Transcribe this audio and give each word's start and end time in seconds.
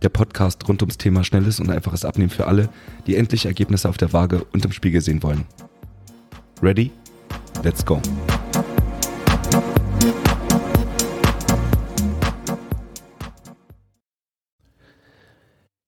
Der 0.00 0.10
Podcast 0.10 0.68
rund 0.68 0.80
ums 0.82 0.96
Thema 0.96 1.24
schnelles 1.24 1.58
und 1.58 1.70
einfaches 1.70 2.04
Abnehmen 2.04 2.30
für 2.30 2.46
alle, 2.46 2.68
die 3.08 3.16
endlich 3.16 3.46
Ergebnisse 3.46 3.88
auf 3.88 3.96
der 3.96 4.12
Waage 4.12 4.44
und 4.52 4.64
im 4.64 4.70
Spiegel 4.70 5.00
sehen 5.00 5.24
wollen. 5.24 5.44
Ready? 6.62 6.92
Let's 7.64 7.84
go! 7.84 8.00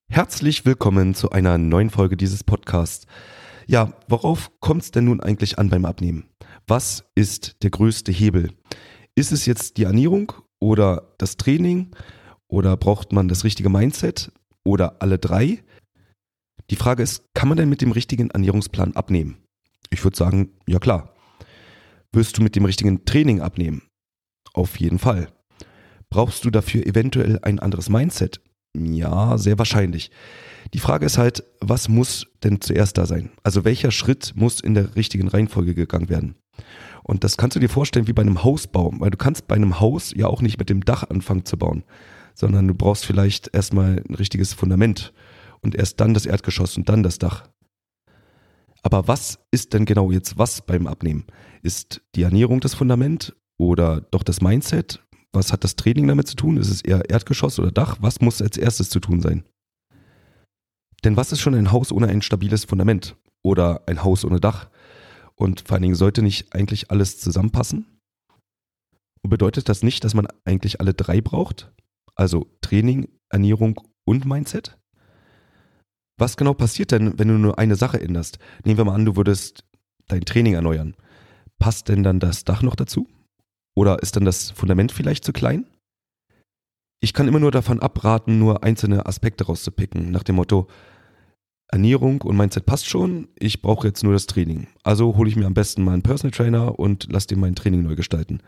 Herzlich 0.09 0.67
willkommen 0.67 1.15
zu 1.15 1.31
einer 1.31 1.57
neuen 1.57 1.91
Folge 1.91 2.17
dieses 2.17 2.43
Podcasts. 2.43 3.07
Ja, 3.69 3.93
worauf 4.09 4.51
kommt 4.59 4.83
es 4.83 4.91
denn 4.91 5.05
nun 5.05 5.21
eigentlich 5.21 5.61
an 5.61 5.69
beim 5.69 5.85
Abnehmen? 5.85 6.25
Was 6.67 7.05
ist 7.15 7.63
der 7.63 7.71
größte 7.71 8.11
Hebel? 8.11 8.51
Ist 9.15 9.31
es 9.31 9.47
jetzt 9.47 9.77
die 9.77 9.85
Ernährung 9.85 10.33
oder 10.59 11.15
das 11.19 11.37
Training 11.37 11.93
oder 12.51 12.77
braucht 12.77 13.13
man 13.13 13.29
das 13.29 13.45
richtige 13.45 13.71
Mindset 13.71 14.33
oder 14.65 15.01
alle 15.01 15.19
drei? 15.19 15.63
Die 16.71 16.77
Frage 16.77 17.03
ist, 17.03 17.25
kann 17.35 17.49
man 17.49 17.57
denn 17.57 17.69
mit 17.69 17.81
dem 17.81 17.93
richtigen 17.93 18.31
Ernährungsplan 18.31 18.95
abnehmen? 18.95 19.39
Ich 19.91 20.05
würde 20.05 20.17
sagen, 20.17 20.51
ja 20.67 20.79
klar. 20.79 21.15
Wirst 22.13 22.39
du 22.39 22.43
mit 22.43 22.57
dem 22.57 22.65
richtigen 22.65 23.05
Training 23.05 23.41
abnehmen? 23.41 23.83
Auf 24.53 24.79
jeden 24.79 24.99
Fall. 24.99 25.29
Brauchst 26.11 26.45
du 26.45 26.51
dafür 26.51 26.87
eventuell 26.87 27.39
ein 27.43 27.61
anderes 27.61 27.89
Mindset? 27.89 28.41
Ja, 28.77 29.39
sehr 29.39 29.59
wahrscheinlich. 29.59 30.11
Die 30.75 30.79
Frage 30.79 31.07
ist 31.07 31.19
halt, 31.19 31.45
was 31.61 31.89
muss 31.89 32.27
denn 32.43 32.61
zuerst 32.61 32.99
da 32.99 33.07
sein? 33.07 33.31
Also 33.43 33.65
welcher 33.65 33.91
Schritt 33.91 34.33
muss 34.35 34.61
in 34.61 34.75
der 34.75 34.97
richtigen 34.97 35.29
Reihenfolge 35.29 35.75
gegangen 35.75 36.09
werden? 36.09 36.35
Und 37.03 37.25
das 37.25 37.37
kannst 37.37 37.57
du 37.57 37.61
dir 37.61 37.69
vorstellen 37.69 38.07
wie 38.07 38.13
bei 38.13 38.23
einem 38.23 38.45
Hausbau, 38.45 38.93
weil 38.99 39.11
du 39.11 39.17
kannst 39.17 39.49
bei 39.49 39.57
einem 39.57 39.81
Haus 39.81 40.13
ja 40.15 40.27
auch 40.27 40.43
nicht 40.43 40.59
mit 40.59 40.69
dem 40.69 40.85
Dach 40.85 41.09
anfangen 41.09 41.45
zu 41.45 41.57
bauen, 41.57 41.85
sondern 42.41 42.67
du 42.67 42.75
brauchst 42.75 43.05
vielleicht 43.05 43.55
erstmal 43.55 44.03
ein 44.09 44.15
richtiges 44.15 44.55
Fundament 44.55 45.13
und 45.61 45.75
erst 45.75 46.01
dann 46.01 46.15
das 46.15 46.25
Erdgeschoss 46.25 46.79
und 46.79 46.89
dann 46.89 47.03
das 47.03 47.19
Dach. 47.19 47.47
Aber 48.83 49.07
was 49.07 49.39
ist 49.51 49.75
denn 49.75 49.85
genau 49.85 50.11
jetzt 50.11 50.39
was 50.39 50.63
beim 50.63 50.87
Abnehmen? 50.87 51.27
Ist 51.63 52.01
die 52.15 52.23
Ernährung 52.23 52.61
das 52.61 52.73
Fundament 52.73 53.37
oder 53.59 54.01
doch 54.01 54.23
das 54.23 54.41
Mindset? 54.41 55.05
Was 55.33 55.53
hat 55.53 55.65
das 55.65 55.77
Training 55.77 56.09
damit 56.09 56.29
zu 56.29 56.35
tun? 56.35 56.57
Ist 56.57 56.71
es 56.71 56.81
eher 56.81 57.11
Erdgeschoss 57.11 57.59
oder 57.59 57.71
Dach? 57.71 57.99
Was 58.01 58.23
muss 58.23 58.41
als 58.41 58.57
erstes 58.57 58.89
zu 58.89 59.01
tun 59.01 59.21
sein? 59.21 59.45
Denn 61.05 61.19
was 61.19 61.33
ist 61.33 61.41
schon 61.41 61.55
ein 61.55 61.73
Haus 61.73 61.93
ohne 61.93 62.09
ein 62.09 62.23
stabiles 62.23 62.65
Fundament 62.65 63.17
oder 63.43 63.83
ein 63.87 64.03
Haus 64.03 64.25
ohne 64.25 64.41
Dach? 64.41 64.71
Und 65.35 65.69
vor 65.69 65.75
allen 65.75 65.83
Dingen 65.83 65.95
sollte 65.95 66.23
nicht 66.23 66.55
eigentlich 66.55 66.91
alles 66.91 67.21
zusammenpassen? 67.21 67.85
Und 69.23 69.29
bedeutet 69.29 69.69
das 69.69 69.83
nicht, 69.83 70.05
dass 70.05 70.15
man 70.15 70.27
eigentlich 70.47 70.81
alle 70.81 70.95
drei 70.95 71.21
braucht? 71.21 71.71
Also 72.21 72.47
Training, 72.61 73.09
Ernährung 73.31 73.81
und 74.05 74.27
Mindset? 74.27 74.77
Was 76.19 76.37
genau 76.37 76.53
passiert 76.53 76.91
denn, 76.91 77.19
wenn 77.19 77.29
du 77.29 77.39
nur 77.39 77.59
eine 77.59 77.77
Sache 77.77 77.99
änderst? 77.99 78.39
Nehmen 78.63 78.77
wir 78.77 78.85
mal 78.85 78.95
an, 78.95 79.07
du 79.07 79.17
würdest 79.17 79.65
dein 80.07 80.27
Training 80.27 80.53
erneuern. 80.53 80.95
Passt 81.59 81.89
denn 81.89 82.03
dann 82.03 82.21
das 82.21 82.45
Dach 82.45 82.61
noch 82.61 82.77
dazu? 82.77 83.09
Oder 83.75 84.03
ist 84.03 84.17
dann 84.17 84.27
das 84.27 84.51
Fundament 84.51 84.93
vielleicht 84.93 85.25
zu 85.25 85.33
klein? 85.33 85.65
Ich 87.03 87.15
kann 87.15 87.27
immer 87.27 87.41
nur 87.41 87.53
davon 87.53 87.81
abraten, 87.81 88.39
nur 88.39 88.65
einzelne 88.65 89.07
Aspekte 89.07 89.47
rauszupicken, 89.47 90.11
nach 90.11 90.23
dem 90.23 90.37
Motto, 90.37 90.69
Ernährung 91.73 92.21
und 92.21 92.37
Mindset 92.37 92.67
passt 92.67 92.87
schon, 92.87 93.29
ich 93.39 93.63
brauche 93.63 93.87
jetzt 93.87 94.05
nur 94.05 94.13
das 94.13 94.27
Training. 94.27 94.67
Also 94.83 95.17
hole 95.17 95.31
ich 95.31 95.37
mir 95.37 95.47
am 95.47 95.55
besten 95.55 95.85
mal 95.85 95.93
einen 95.93 96.03
Personal 96.03 96.33
Trainer 96.33 96.79
und 96.79 97.11
lasse 97.11 97.29
dem 97.29 97.41
mein 97.41 97.55
Training 97.55 97.83
neu 97.83 97.95
gestalten. 97.95 98.43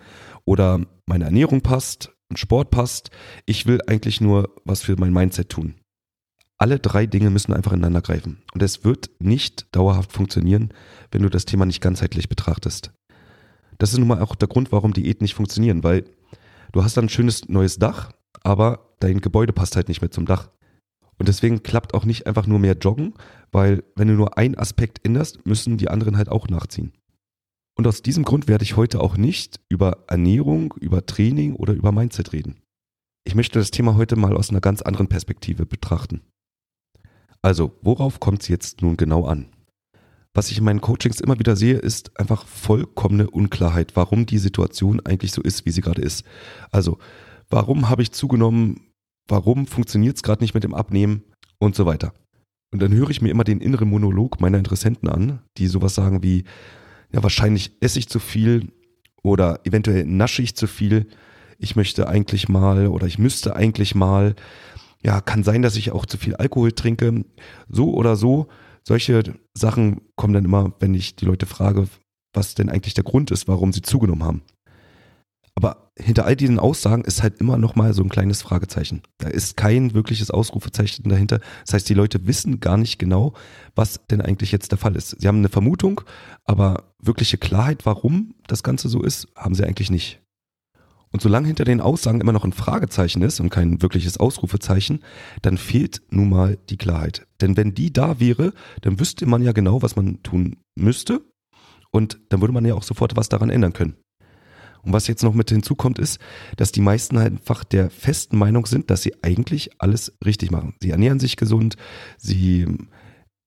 Oder 0.45 0.85
meine 1.07 1.25
Ernährung 1.25 1.63
passt, 1.63 2.13
ein 2.33 2.37
Sport 2.37 2.71
passt, 2.71 3.11
ich 3.47 3.67
will 3.67 3.81
eigentlich 3.87 4.21
nur 4.21 4.55
was 4.65 4.83
für 4.83 4.97
mein 4.97 5.13
Mindset 5.13 5.51
tun. 5.51 5.75
Alle 6.59 6.79
drei 6.79 7.07
Dinge 7.07 7.31
müssen 7.31 7.53
einfach 7.53 7.73
ineinander 7.73 8.03
greifen. 8.03 8.43
Und 8.55 8.63
es 8.63 8.85
wird 8.85 9.11
nicht 9.19 9.75
dauerhaft 9.75 10.13
funktionieren, 10.13 10.73
wenn 11.11 11.23
du 11.23 11.29
das 11.29 11.45
Thema 11.45 11.67
nicht 11.67 11.81
ganzheitlich 11.81 12.29
betrachtest. 12.29 12.93
Das 13.79 13.93
ist 13.93 13.99
nun 13.99 14.09
mal 14.09 14.21
auch 14.21 14.37
der 14.37 14.49
Grund, 14.49 14.71
warum 14.71 14.93
Diäten 14.93 15.25
nicht 15.25 15.35
funktionieren, 15.35 15.83
weil 15.83 16.05
du 16.71 16.85
hast 16.85 16.97
dann 16.97 17.07
ein 17.07 17.09
schönes 17.09 17.49
neues 17.49 17.79
Dach, 17.79 18.13
aber 18.45 18.95
dein 19.01 19.21
Gebäude 19.21 19.53
passt 19.53 19.75
halt 19.75 19.89
nicht 19.89 20.03
mehr 20.03 20.11
zum 20.11 20.27
Dach. 20.27 20.51
Und 21.19 21.29
deswegen 21.29 21.63
klappt 21.63 21.95
auch 21.95 22.05
nicht 22.05 22.27
einfach 22.27 22.47
nur 22.47 22.59
mehr 22.59 22.77
Joggen, 22.77 23.15
weil 23.51 23.83
wenn 23.97 24.09
du 24.09 24.15
nur 24.15 24.39
einen 24.39 24.57
Aspekt 24.57 25.05
änderst, 25.05 25.45
müssen 25.47 25.79
die 25.79 25.89
anderen 25.89 26.17
halt 26.17 26.29
auch 26.29 26.49
nachziehen. 26.49 26.93
Und 27.77 27.87
aus 27.87 28.03
diesem 28.03 28.25
Grund 28.25 28.49
werde 28.49 28.65
ich 28.65 28.77
heute 28.77 29.01
auch 29.01 29.17
nicht 29.17 29.61
über 29.69 30.05
Ernährung, 30.07 30.75
über 30.81 31.07
Training 31.07 31.55
oder 31.55 31.73
über 31.73 31.93
Mindset 31.93 32.33
reden. 32.33 32.61
Ich 33.25 33.35
möchte 33.35 33.59
das 33.59 33.71
Thema 33.71 33.97
heute 33.97 34.17
mal 34.17 34.37
aus 34.37 34.51
einer 34.51 34.61
ganz 34.61 34.83
anderen 34.83 35.09
Perspektive 35.09 35.65
betrachten. 35.65 36.23
Also, 37.41 37.73
worauf 37.83 38.21
kommt 38.21 38.43
es 38.43 38.49
jetzt 38.49 38.83
nun 38.83 38.97
genau 38.97 39.25
an? 39.25 39.47
Was 40.35 40.51
ich 40.51 40.59
in 40.59 40.65
meinen 40.65 40.81
Coachings 40.81 41.21
immer 41.21 41.39
wieder 41.39 41.57
sehe, 41.57 41.77
ist 41.77 42.19
einfach 42.19 42.47
vollkommene 42.47 43.29
Unklarheit, 43.29 43.97
warum 43.97 44.27
die 44.27 44.39
Situation 44.39 45.01
eigentlich 45.01 45.33
so 45.33 45.43
ist, 45.43 45.67
wie 45.67 45.71
sie 45.71 45.83
gerade 45.83 46.03
ist. 46.03 46.25
Also, 46.71 46.99
warum 47.51 47.89
habe 47.89 48.03
ich 48.03 48.13
zugenommen, 48.13 48.93
warum 49.29 49.67
funktioniert 49.67 50.17
es 50.17 50.23
gerade 50.23 50.43
nicht 50.43 50.55
mit 50.55 50.65
dem 50.65 50.75
Abnehmen 50.75 51.23
und 51.59 51.75
so 51.75 51.85
weiter. 51.87 52.15
Und 52.73 52.81
dann 52.81 52.93
höre 52.93 53.11
ich 53.11 53.21
mir 53.21 53.29
immer 53.29 53.45
den 53.45 53.61
inneren 53.61 53.91
Monolog 53.91 54.41
meiner 54.41 54.59
Interessenten 54.59 55.09
an, 55.09 55.41
die 55.59 55.67
sowas 55.67 55.95
sagen 55.95 56.23
wie, 56.23 56.45
ja, 57.13 57.23
wahrscheinlich 57.23 57.73
esse 57.81 57.99
ich 57.99 58.09
zu 58.09 58.19
viel 58.19 58.73
oder 59.23 59.61
eventuell 59.65 60.05
nasche 60.05 60.43
ich 60.43 60.57
zu 60.57 60.67
viel. 60.67 61.07
Ich 61.59 61.77
möchte 61.77 62.09
eigentlich 62.09 62.49
mal 62.49 62.89
oder 62.89 63.07
ich 63.07 63.19
müsste 63.19 63.55
eigentlich 63.55 63.95
mal. 63.95 64.35
Ja, 65.05 65.21
kann 65.21 65.45
sein, 65.45 65.63
dass 65.63 65.77
ich 65.77 65.93
auch 65.93 66.07
zu 66.07 66.17
viel 66.17 66.35
Alkohol 66.37 66.73
trinke. 66.73 67.25
So 67.69 67.95
oder 67.95 68.17
so. 68.17 68.49
Solche 68.85 69.23
Sachen 69.55 70.01
kommen 70.17 70.35
dann 70.35 70.45
immer, 70.45 70.73
wenn 70.81 70.95
ich 70.95 71.15
die 71.17 71.25
Leute 71.25 71.47
frage, 71.47 71.87
was 72.33 72.55
denn 72.55 72.69
eigentlich 72.69 72.95
der 72.95 73.05
Grund 73.05 73.31
ist, 73.31 73.47
warum 73.47 73.73
sie 73.73 73.83
zugenommen 73.83 74.25
haben. 74.25 74.43
Aber 75.55 75.93
hinter 75.99 76.25
all 76.25 76.35
diesen 76.35 76.59
Aussagen 76.59 77.05
ist 77.05 77.23
halt 77.23 77.39
immer 77.41 77.59
noch 77.59 77.75
mal 77.75 77.93
so 77.93 78.03
ein 78.03 78.09
kleines 78.09 78.43
Fragezeichen. 78.43 79.03
Da 79.19 79.29
ist 79.29 79.57
kein 79.57 79.93
wirkliches 79.93 80.31
Ausrufezeichen 80.31 81.09
dahinter. 81.09 81.41
Das 81.65 81.75
heißt, 81.75 81.89
die 81.89 81.95
Leute 81.95 82.27
wissen 82.27 82.61
gar 82.61 82.77
nicht 82.77 82.99
genau, 82.99 83.35
was 83.75 84.01
denn 84.11 84.23
eigentlich 84.23 84.51
jetzt 84.51 84.73
der 84.73 84.79
Fall 84.79 84.97
ist. 84.97 85.21
Sie 85.21 85.29
haben 85.29 85.39
eine 85.39 85.51
Vermutung, 85.51 86.01
aber 86.45 86.95
wirkliche 86.99 87.37
Klarheit, 87.37 87.85
warum 87.85 88.35
das 88.47 88.63
Ganze 88.63 88.89
so 88.89 89.03
ist, 89.03 89.29
haben 89.37 89.55
sie 89.55 89.65
eigentlich 89.65 89.91
nicht. 89.91 90.23
Und 91.13 91.21
solange 91.21 91.47
hinter 91.47 91.65
den 91.65 91.83
Aussagen 91.83 92.23
immer 92.23 92.33
noch 92.33 92.45
ein 92.45 92.55
Fragezeichen 92.55 93.21
ist 93.21 93.39
und 93.39 93.51
kein 93.51 93.83
wirkliches 93.83 94.17
Ausrufezeichen, 94.17 95.05
dann 95.43 95.59
fehlt 95.59 96.01
nun 96.09 96.31
mal 96.31 96.59
die 96.71 96.79
Klarheit. 96.79 97.27
Denn 97.43 97.59
wenn 97.59 97.75
die 97.75 97.93
da 97.93 98.19
wäre, 98.19 98.55
dann 98.81 98.99
wüsste 98.99 99.27
man 99.27 99.43
ja 99.43 99.53
genau, 99.53 99.83
was 99.83 99.95
man 99.95 100.23
tun 100.23 100.57
müsste. 100.75 101.21
Und 101.91 102.19
dann 102.31 102.41
würde 102.41 102.55
man 102.55 102.65
ja 102.65 102.75
auch 102.75 102.83
sofort 102.83 103.15
was 103.17 103.29
daran 103.29 103.51
ändern 103.51 103.75
können. 103.75 103.97
Und 104.83 104.93
was 104.93 105.07
jetzt 105.07 105.23
noch 105.23 105.35
mit 105.35 105.51
hinzukommt, 105.51 105.99
ist, 105.99 106.19
dass 106.57 106.73
die 106.73 106.81
meisten 106.81 107.17
einfach 107.17 107.65
der 107.65 107.91
festen 107.91 108.37
Meinung 108.37 108.67
sind, 108.67 108.91
dass 108.91 109.03
sie 109.03 109.15
eigentlich 109.23 109.71
alles 109.81 110.17
richtig 110.25 110.51
machen. 110.51 110.75
Sie 110.81 110.91
ernähren 110.91 111.21
sich 111.21 111.37
gesund, 111.37 111.77
sie 112.19 112.67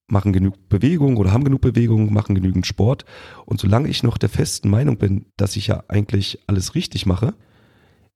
machen 0.07 0.33
genug 0.33 0.69
Bewegung 0.69 1.17
oder 1.17 1.31
haben 1.31 1.43
genug 1.43 1.61
Bewegung, 1.61 2.13
machen 2.13 2.35
genügend 2.35 2.65
Sport. 2.65 3.05
Und 3.45 3.59
solange 3.59 3.89
ich 3.89 4.03
noch 4.03 4.17
der 4.17 4.29
festen 4.29 4.69
Meinung 4.69 4.97
bin, 4.97 5.25
dass 5.37 5.55
ich 5.55 5.67
ja 5.67 5.83
eigentlich 5.87 6.39
alles 6.47 6.75
richtig 6.75 7.05
mache, 7.05 7.33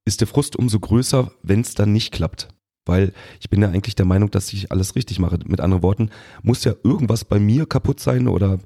ist 0.06 0.22
der 0.22 0.27
Frust 0.27 0.56
umso 0.56 0.80
größer, 0.80 1.31
wenn 1.44 1.62
es 1.62 1.74
dann 1.74 1.92
nicht 1.92 2.13
klappt. 2.13 2.50
Weil 2.86 3.13
ich 3.39 3.50
bin 3.50 3.62
ja 3.62 3.69
eigentlich 3.69 3.95
der 3.95 4.06
Meinung, 4.06 4.31
dass 4.31 4.54
ich 4.54 4.72
alles 4.72 4.95
richtig 4.95 5.19
mache. 5.19 5.39
Mit 5.45 5.60
anderen 5.60 5.83
Worten, 5.83 6.10
muss 6.42 6.63
ja 6.63 6.74
irgendwas 6.83 7.25
bei 7.25 7.39
mir 7.39 7.65
kaputt 7.65 8.00
sein 8.00 8.27
oder 8.27 8.60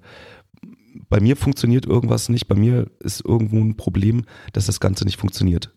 bei 1.10 1.19
mir 1.19 1.36
funktioniert 1.36 1.86
irgendwas 1.86 2.30
nicht, 2.30 2.48
bei 2.48 2.56
mir 2.56 2.90
ist 3.00 3.24
irgendwo 3.25 3.60
ein 3.60 3.78
Problem, 3.78 4.24
dass 4.54 4.66
das 4.66 4.80
Ganze 4.80 5.06
nicht 5.06 5.18
funktioniert. 5.18 5.74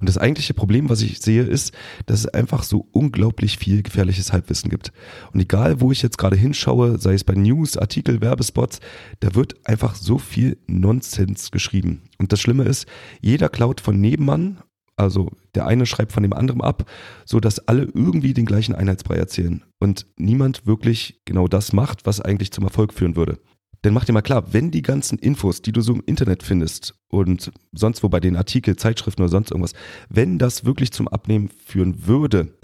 Und 0.00 0.08
das 0.08 0.18
eigentliche 0.18 0.54
Problem, 0.54 0.90
was 0.90 1.00
ich 1.02 1.20
sehe, 1.20 1.44
ist, 1.44 1.72
dass 2.06 2.20
es 2.20 2.26
einfach 2.26 2.62
so 2.62 2.88
unglaublich 2.92 3.58
viel 3.58 3.82
gefährliches 3.82 4.32
Halbwissen 4.32 4.68
gibt. 4.68 4.92
Und 5.32 5.40
egal, 5.40 5.80
wo 5.80 5.92
ich 5.92 6.02
jetzt 6.02 6.18
gerade 6.18 6.36
hinschaue, 6.36 6.98
sei 6.98 7.14
es 7.14 7.24
bei 7.24 7.34
News, 7.34 7.78
Artikel, 7.78 8.20
Werbespots, 8.20 8.80
da 9.20 9.34
wird 9.34 9.66
einfach 9.66 9.94
so 9.94 10.18
viel 10.18 10.58
Nonsens 10.66 11.50
geschrieben. 11.50 12.02
Und 12.18 12.32
das 12.32 12.40
Schlimme 12.40 12.64
ist, 12.64 12.86
jeder 13.20 13.48
klaut 13.48 13.80
von 13.80 13.98
Nebenmann 14.00 14.58
Also 14.96 15.30
der 15.54 15.66
eine 15.66 15.86
schreibt 15.86 16.12
von 16.12 16.22
dem 16.22 16.32
anderen 16.32 16.60
ab, 16.60 16.88
so 17.24 17.40
dass 17.40 17.66
alle 17.66 17.84
irgendwie 17.84 18.34
den 18.34 18.46
gleichen 18.46 18.74
Einheitsbrei 18.74 19.16
erzählen 19.16 19.64
und 19.80 20.06
niemand 20.16 20.66
wirklich 20.66 21.20
genau 21.24 21.48
das 21.48 21.72
macht, 21.72 22.06
was 22.06 22.20
eigentlich 22.20 22.52
zum 22.52 22.64
Erfolg 22.64 22.92
führen 22.92 23.16
würde. 23.16 23.38
Denn 23.84 23.92
mach 23.92 24.06
dir 24.06 24.12
mal 24.12 24.22
klar, 24.22 24.52
wenn 24.52 24.70
die 24.70 24.82
ganzen 24.82 25.18
Infos, 25.18 25.60
die 25.60 25.72
du 25.72 25.82
so 25.82 25.92
im 25.92 26.02
Internet 26.06 26.42
findest 26.42 26.94
und 27.08 27.52
sonst 27.72 28.02
wo 28.02 28.08
bei 28.08 28.18
den 28.18 28.34
Artikeln, 28.34 28.78
Zeitschriften 28.78 29.22
oder 29.22 29.30
sonst 29.30 29.50
irgendwas, 29.50 29.74
wenn 30.08 30.38
das 30.38 30.64
wirklich 30.64 30.90
zum 30.90 31.06
Abnehmen 31.06 31.50
führen 31.64 32.06
würde, 32.06 32.56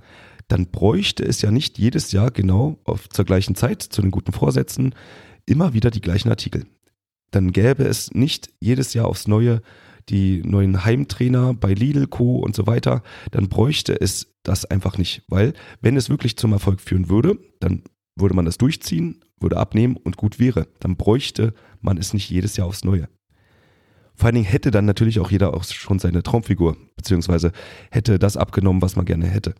dann 0.48 0.66
bräuchte 0.66 1.22
es 1.22 1.42
ja 1.42 1.50
nicht 1.50 1.78
jedes 1.78 2.10
Jahr 2.12 2.30
genau 2.30 2.78
auf, 2.84 3.08
zur 3.10 3.26
gleichen 3.26 3.54
Zeit 3.54 3.82
zu 3.82 4.00
den 4.00 4.10
guten 4.10 4.32
Vorsätzen 4.32 4.94
immer 5.46 5.74
wieder 5.74 5.90
die 5.90 6.00
gleichen 6.00 6.30
Artikel. 6.30 6.66
Dann 7.30 7.52
gäbe 7.52 7.84
es 7.84 8.12
nicht 8.12 8.50
jedes 8.58 8.94
Jahr 8.94 9.06
aufs 9.06 9.28
Neue 9.28 9.62
die 10.08 10.42
neuen 10.42 10.84
Heimtrainer 10.84 11.54
bei 11.54 11.72
Lidl, 11.72 12.06
Co. 12.06 12.38
und 12.38 12.56
so 12.56 12.66
weiter, 12.66 13.02
dann 13.30 13.48
bräuchte 13.48 14.00
es 14.00 14.34
das 14.42 14.64
einfach 14.64 14.98
nicht. 14.98 15.22
Weil 15.28 15.52
wenn 15.82 15.96
es 15.96 16.10
wirklich 16.10 16.36
zum 16.36 16.52
Erfolg 16.52 16.80
führen 16.80 17.08
würde, 17.08 17.38
dann 17.60 17.82
würde 18.16 18.34
man 18.34 18.44
das 18.44 18.58
durchziehen, 18.58 19.20
würde 19.40 19.56
abnehmen 19.56 19.96
und 19.96 20.16
gut 20.16 20.38
wäre. 20.38 20.68
Dann 20.80 20.96
bräuchte 20.96 21.54
man 21.80 21.96
es 21.96 22.12
nicht 22.12 22.30
jedes 22.30 22.56
Jahr 22.56 22.66
aufs 22.66 22.84
Neue. 22.84 23.08
Vor 24.14 24.26
allen 24.26 24.34
Dingen 24.34 24.46
hätte 24.46 24.70
dann 24.70 24.84
natürlich 24.84 25.18
auch 25.18 25.30
jeder 25.30 25.54
auch 25.54 25.64
schon 25.64 25.98
seine 25.98 26.22
Traumfigur, 26.22 26.76
beziehungsweise 26.96 27.52
hätte 27.90 28.18
das 28.18 28.36
abgenommen, 28.36 28.82
was 28.82 28.96
man 28.96 29.06
gerne 29.06 29.26
hätte. 29.26 29.54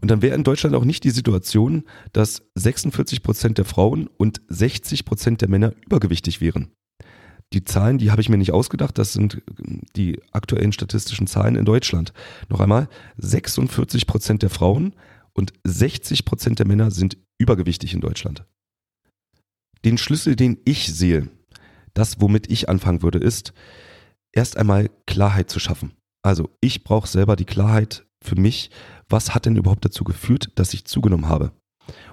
Und 0.00 0.10
dann 0.10 0.22
wäre 0.22 0.34
in 0.34 0.44
Deutschland 0.44 0.74
auch 0.76 0.84
nicht 0.84 1.04
die 1.04 1.10
Situation, 1.10 1.84
dass 2.12 2.42
46 2.54 3.22
Prozent 3.22 3.58
der 3.58 3.64
Frauen 3.64 4.08
und 4.16 4.40
60 4.48 5.04
Prozent 5.04 5.40
der 5.40 5.48
Männer 5.48 5.74
übergewichtig 5.84 6.40
wären. 6.40 6.72
Die 7.52 7.64
Zahlen, 7.64 7.98
die 7.98 8.10
habe 8.10 8.20
ich 8.20 8.28
mir 8.28 8.36
nicht 8.36 8.52
ausgedacht, 8.52 8.98
das 8.98 9.12
sind 9.12 9.42
die 9.96 10.20
aktuellen 10.32 10.72
statistischen 10.72 11.26
Zahlen 11.26 11.56
in 11.56 11.64
Deutschland. 11.64 12.12
Noch 12.48 12.60
einmal, 12.60 12.88
46 13.18 14.06
Prozent 14.06 14.42
der 14.42 14.50
Frauen 14.50 14.94
und 15.34 15.52
60 15.64 16.24
Prozent 16.24 16.58
der 16.58 16.66
Männer 16.66 16.90
sind 16.90 17.16
übergewichtig 17.38 17.94
in 17.94 18.00
Deutschland. 18.00 18.44
Den 19.84 19.98
Schlüssel, 19.98 20.34
den 20.34 20.58
ich 20.64 20.94
sehe, 20.94 21.28
das, 21.92 22.20
womit 22.20 22.50
ich 22.50 22.68
anfangen 22.68 23.02
würde, 23.02 23.18
ist, 23.18 23.52
erst 24.32 24.56
einmal 24.56 24.90
Klarheit 25.06 25.50
zu 25.50 25.60
schaffen. 25.60 25.92
Also 26.22 26.48
ich 26.60 26.84
brauche 26.84 27.06
selber 27.06 27.36
die 27.36 27.44
Klarheit 27.44 28.06
für 28.22 28.36
mich, 28.36 28.70
was 29.08 29.34
hat 29.34 29.46
denn 29.46 29.56
überhaupt 29.56 29.84
dazu 29.84 30.02
geführt, 30.02 30.50
dass 30.54 30.72
ich 30.72 30.86
zugenommen 30.86 31.28
habe. 31.28 31.52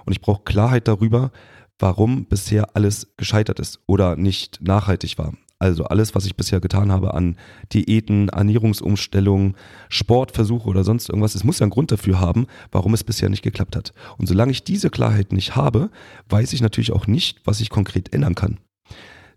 Und 0.04 0.12
ich 0.12 0.20
brauche 0.20 0.42
Klarheit 0.44 0.86
darüber, 0.86 1.32
warum 1.78 2.26
bisher 2.26 2.76
alles 2.76 3.14
gescheitert 3.16 3.58
ist 3.58 3.80
oder 3.86 4.16
nicht 4.16 4.60
nachhaltig 4.60 5.16
war. 5.16 5.32
Also 5.62 5.84
alles, 5.84 6.16
was 6.16 6.26
ich 6.26 6.34
bisher 6.34 6.58
getan 6.58 6.90
habe 6.90 7.14
an 7.14 7.36
Diäten, 7.72 8.28
Ernährungsumstellungen, 8.30 9.54
Sportversuche 9.88 10.68
oder 10.68 10.82
sonst 10.82 11.08
irgendwas, 11.08 11.36
es 11.36 11.44
muss 11.44 11.60
ja 11.60 11.64
einen 11.66 11.70
Grund 11.70 11.92
dafür 11.92 12.18
haben, 12.18 12.48
warum 12.72 12.94
es 12.94 13.04
bisher 13.04 13.28
nicht 13.28 13.44
geklappt 13.44 13.76
hat. 13.76 13.92
Und 14.18 14.26
solange 14.26 14.50
ich 14.50 14.64
diese 14.64 14.90
Klarheit 14.90 15.30
nicht 15.30 15.54
habe, 15.54 15.90
weiß 16.28 16.52
ich 16.52 16.62
natürlich 16.62 16.90
auch 16.90 17.06
nicht, 17.06 17.42
was 17.44 17.60
ich 17.60 17.70
konkret 17.70 18.12
ändern 18.12 18.34
kann. 18.34 18.58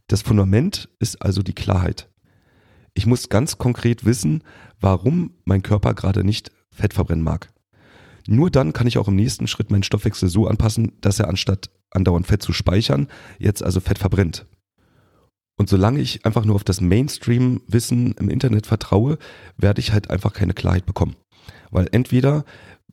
Das 0.07 0.23
Fundament 0.23 0.89
ist 0.97 1.21
also 1.21 1.43
die 1.43 1.53
Klarheit. 1.53 2.09
Ich 2.95 3.05
muss 3.05 3.29
ganz 3.29 3.59
konkret 3.59 4.03
wissen, 4.03 4.43
warum 4.81 5.29
mein 5.43 5.61
Körper 5.61 5.93
gerade 5.93 6.23
nicht 6.23 6.51
Fett 6.71 6.95
verbrennen 6.95 7.23
mag. 7.23 7.49
Nur 8.25 8.49
dann 8.49 8.73
kann 8.73 8.87
ich 8.87 8.97
auch 8.97 9.07
im 9.07 9.15
nächsten 9.15 9.45
Schritt 9.45 9.69
meinen 9.69 9.83
Stoffwechsel 9.83 10.27
so 10.27 10.47
anpassen, 10.47 10.93
dass 11.01 11.19
er 11.19 11.29
anstatt 11.29 11.69
andauernd 11.91 12.25
Fett 12.25 12.41
zu 12.41 12.51
speichern, 12.51 13.09
jetzt 13.37 13.61
also 13.61 13.79
Fett 13.79 13.99
verbrennt. 13.99 14.47
Und 15.57 15.69
solange 15.69 16.01
ich 16.01 16.25
einfach 16.25 16.45
nur 16.45 16.55
auf 16.55 16.63
das 16.63 16.81
Mainstream-Wissen 16.81 18.13
im 18.19 18.29
Internet 18.29 18.67
vertraue, 18.67 19.17
werde 19.57 19.79
ich 19.79 19.93
halt 19.93 20.09
einfach 20.09 20.33
keine 20.33 20.53
Klarheit 20.53 20.85
bekommen. 20.85 21.15
Weil 21.71 21.87
entweder 21.91 22.43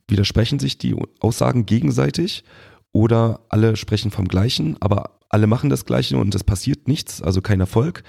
widersprechen 0.07 0.59
sich 0.59 0.77
die 0.77 0.95
Aussagen 1.19 1.65
gegenseitig 1.65 2.43
oder 2.91 3.41
alle 3.49 3.75
sprechen 3.75 4.11
vom 4.11 4.27
Gleichen, 4.27 4.77
aber 4.81 5.19
alle 5.29 5.47
machen 5.47 5.69
das 5.69 5.85
Gleiche 5.85 6.17
und 6.17 6.35
es 6.35 6.43
passiert 6.43 6.87
nichts, 6.87 7.21
also 7.21 7.41
kein 7.41 7.59
Erfolg. 7.59 8.03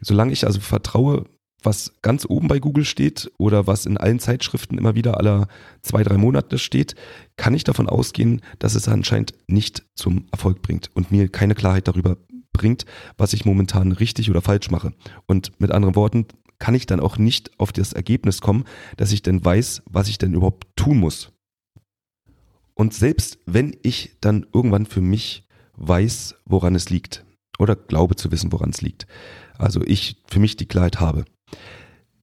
Solange 0.00 0.32
ich 0.32 0.46
also 0.46 0.60
vertraue, 0.60 1.24
was 1.62 1.94
ganz 2.02 2.24
oben 2.28 2.46
bei 2.46 2.60
Google 2.60 2.84
steht 2.84 3.32
oder 3.38 3.66
was 3.66 3.86
in 3.86 3.96
allen 3.96 4.20
Zeitschriften 4.20 4.78
immer 4.78 4.94
wieder 4.94 5.16
aller 5.18 5.48
zwei, 5.82 6.02
drei 6.02 6.16
Monate 6.16 6.58
steht, 6.58 6.94
kann 7.36 7.54
ich 7.54 7.64
davon 7.64 7.88
ausgehen, 7.88 8.42
dass 8.58 8.74
es 8.74 8.86
anscheinend 8.86 9.34
nicht 9.48 9.82
zum 9.96 10.26
Erfolg 10.30 10.62
bringt 10.62 10.90
und 10.94 11.10
mir 11.10 11.28
keine 11.28 11.54
Klarheit 11.54 11.88
darüber 11.88 12.16
bringt, 12.58 12.84
was 13.16 13.32
ich 13.32 13.46
momentan 13.46 13.92
richtig 13.92 14.30
oder 14.30 14.42
falsch 14.42 14.70
mache. 14.70 14.92
Und 15.26 15.58
mit 15.60 15.70
anderen 15.70 15.96
Worten, 15.96 16.26
kann 16.58 16.74
ich 16.74 16.86
dann 16.86 17.00
auch 17.00 17.18
nicht 17.18 17.58
auf 17.58 17.72
das 17.72 17.92
Ergebnis 17.92 18.40
kommen, 18.40 18.64
dass 18.96 19.12
ich 19.12 19.22
denn 19.22 19.44
weiß, 19.44 19.82
was 19.86 20.08
ich 20.08 20.18
denn 20.18 20.34
überhaupt 20.34 20.66
tun 20.76 20.98
muss. 20.98 21.32
Und 22.74 22.94
selbst 22.94 23.38
wenn 23.46 23.76
ich 23.82 24.16
dann 24.20 24.46
irgendwann 24.52 24.86
für 24.86 25.00
mich 25.00 25.46
weiß, 25.76 26.36
woran 26.44 26.74
es 26.74 26.90
liegt 26.90 27.24
oder 27.58 27.76
glaube 27.76 28.16
zu 28.16 28.30
wissen, 28.30 28.52
woran 28.52 28.70
es 28.70 28.82
liegt, 28.82 29.06
also 29.56 29.82
ich 29.82 30.22
für 30.26 30.40
mich 30.40 30.56
die 30.56 30.66
Klarheit 30.66 31.00
habe, 31.00 31.24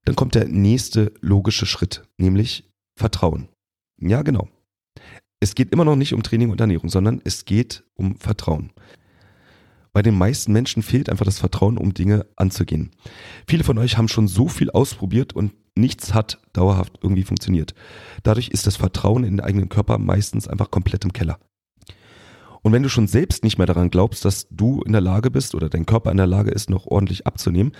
dann 0.05 0.15
kommt 0.15 0.35
der 0.35 0.47
nächste 0.47 1.13
logische 1.21 1.65
Schritt, 1.65 2.03
nämlich 2.17 2.71
Vertrauen. 2.97 3.49
Ja, 3.99 4.21
genau. 4.21 4.47
Es 5.41 5.55
geht 5.55 5.71
immer 5.71 5.85
noch 5.85 5.95
nicht 5.95 6.13
um 6.13 6.23
Training 6.23 6.51
und 6.51 6.61
Ernährung, 6.61 6.89
sondern 6.89 7.21
es 7.23 7.45
geht 7.45 7.83
um 7.95 8.15
Vertrauen. 8.17 8.71
Bei 9.95 10.01
den 10.01 10.17
meisten 10.17 10.51
Menschen 10.51 10.83
fehlt 10.83 11.09
einfach 11.09 11.23
das 11.23 11.39
Vertrauen, 11.39 11.77
um 11.77 11.93
Dinge 11.93 12.25
anzugehen. 12.35 12.91
Viele 13.47 13.63
von 13.63 13.77
euch 13.77 13.97
haben 13.97 14.09
schon 14.09 14.27
so 14.27 14.49
viel 14.49 14.69
ausprobiert 14.69 15.31
und 15.31 15.53
nichts 15.73 16.13
hat 16.13 16.41
dauerhaft 16.51 16.99
irgendwie 17.01 17.23
funktioniert. 17.23 17.73
Dadurch 18.21 18.49
ist 18.49 18.67
das 18.67 18.75
Vertrauen 18.75 19.23
in 19.23 19.37
den 19.37 19.39
eigenen 19.39 19.69
Körper 19.69 19.97
meistens 19.97 20.49
einfach 20.49 20.69
komplett 20.69 21.05
im 21.05 21.13
Keller. 21.13 21.39
Und 22.61 22.73
wenn 22.73 22.83
du 22.83 22.89
schon 22.89 23.07
selbst 23.07 23.45
nicht 23.45 23.57
mehr 23.57 23.67
daran 23.67 23.89
glaubst, 23.89 24.25
dass 24.25 24.49
du 24.49 24.81
in 24.81 24.91
der 24.91 24.99
Lage 24.99 25.31
bist 25.31 25.55
oder 25.55 25.69
dein 25.69 25.85
Körper 25.85 26.11
in 26.11 26.17
der 26.17 26.27
Lage 26.27 26.51
ist, 26.51 26.69
noch 26.69 26.87
ordentlich 26.87 27.25
abzunehmen, 27.25 27.71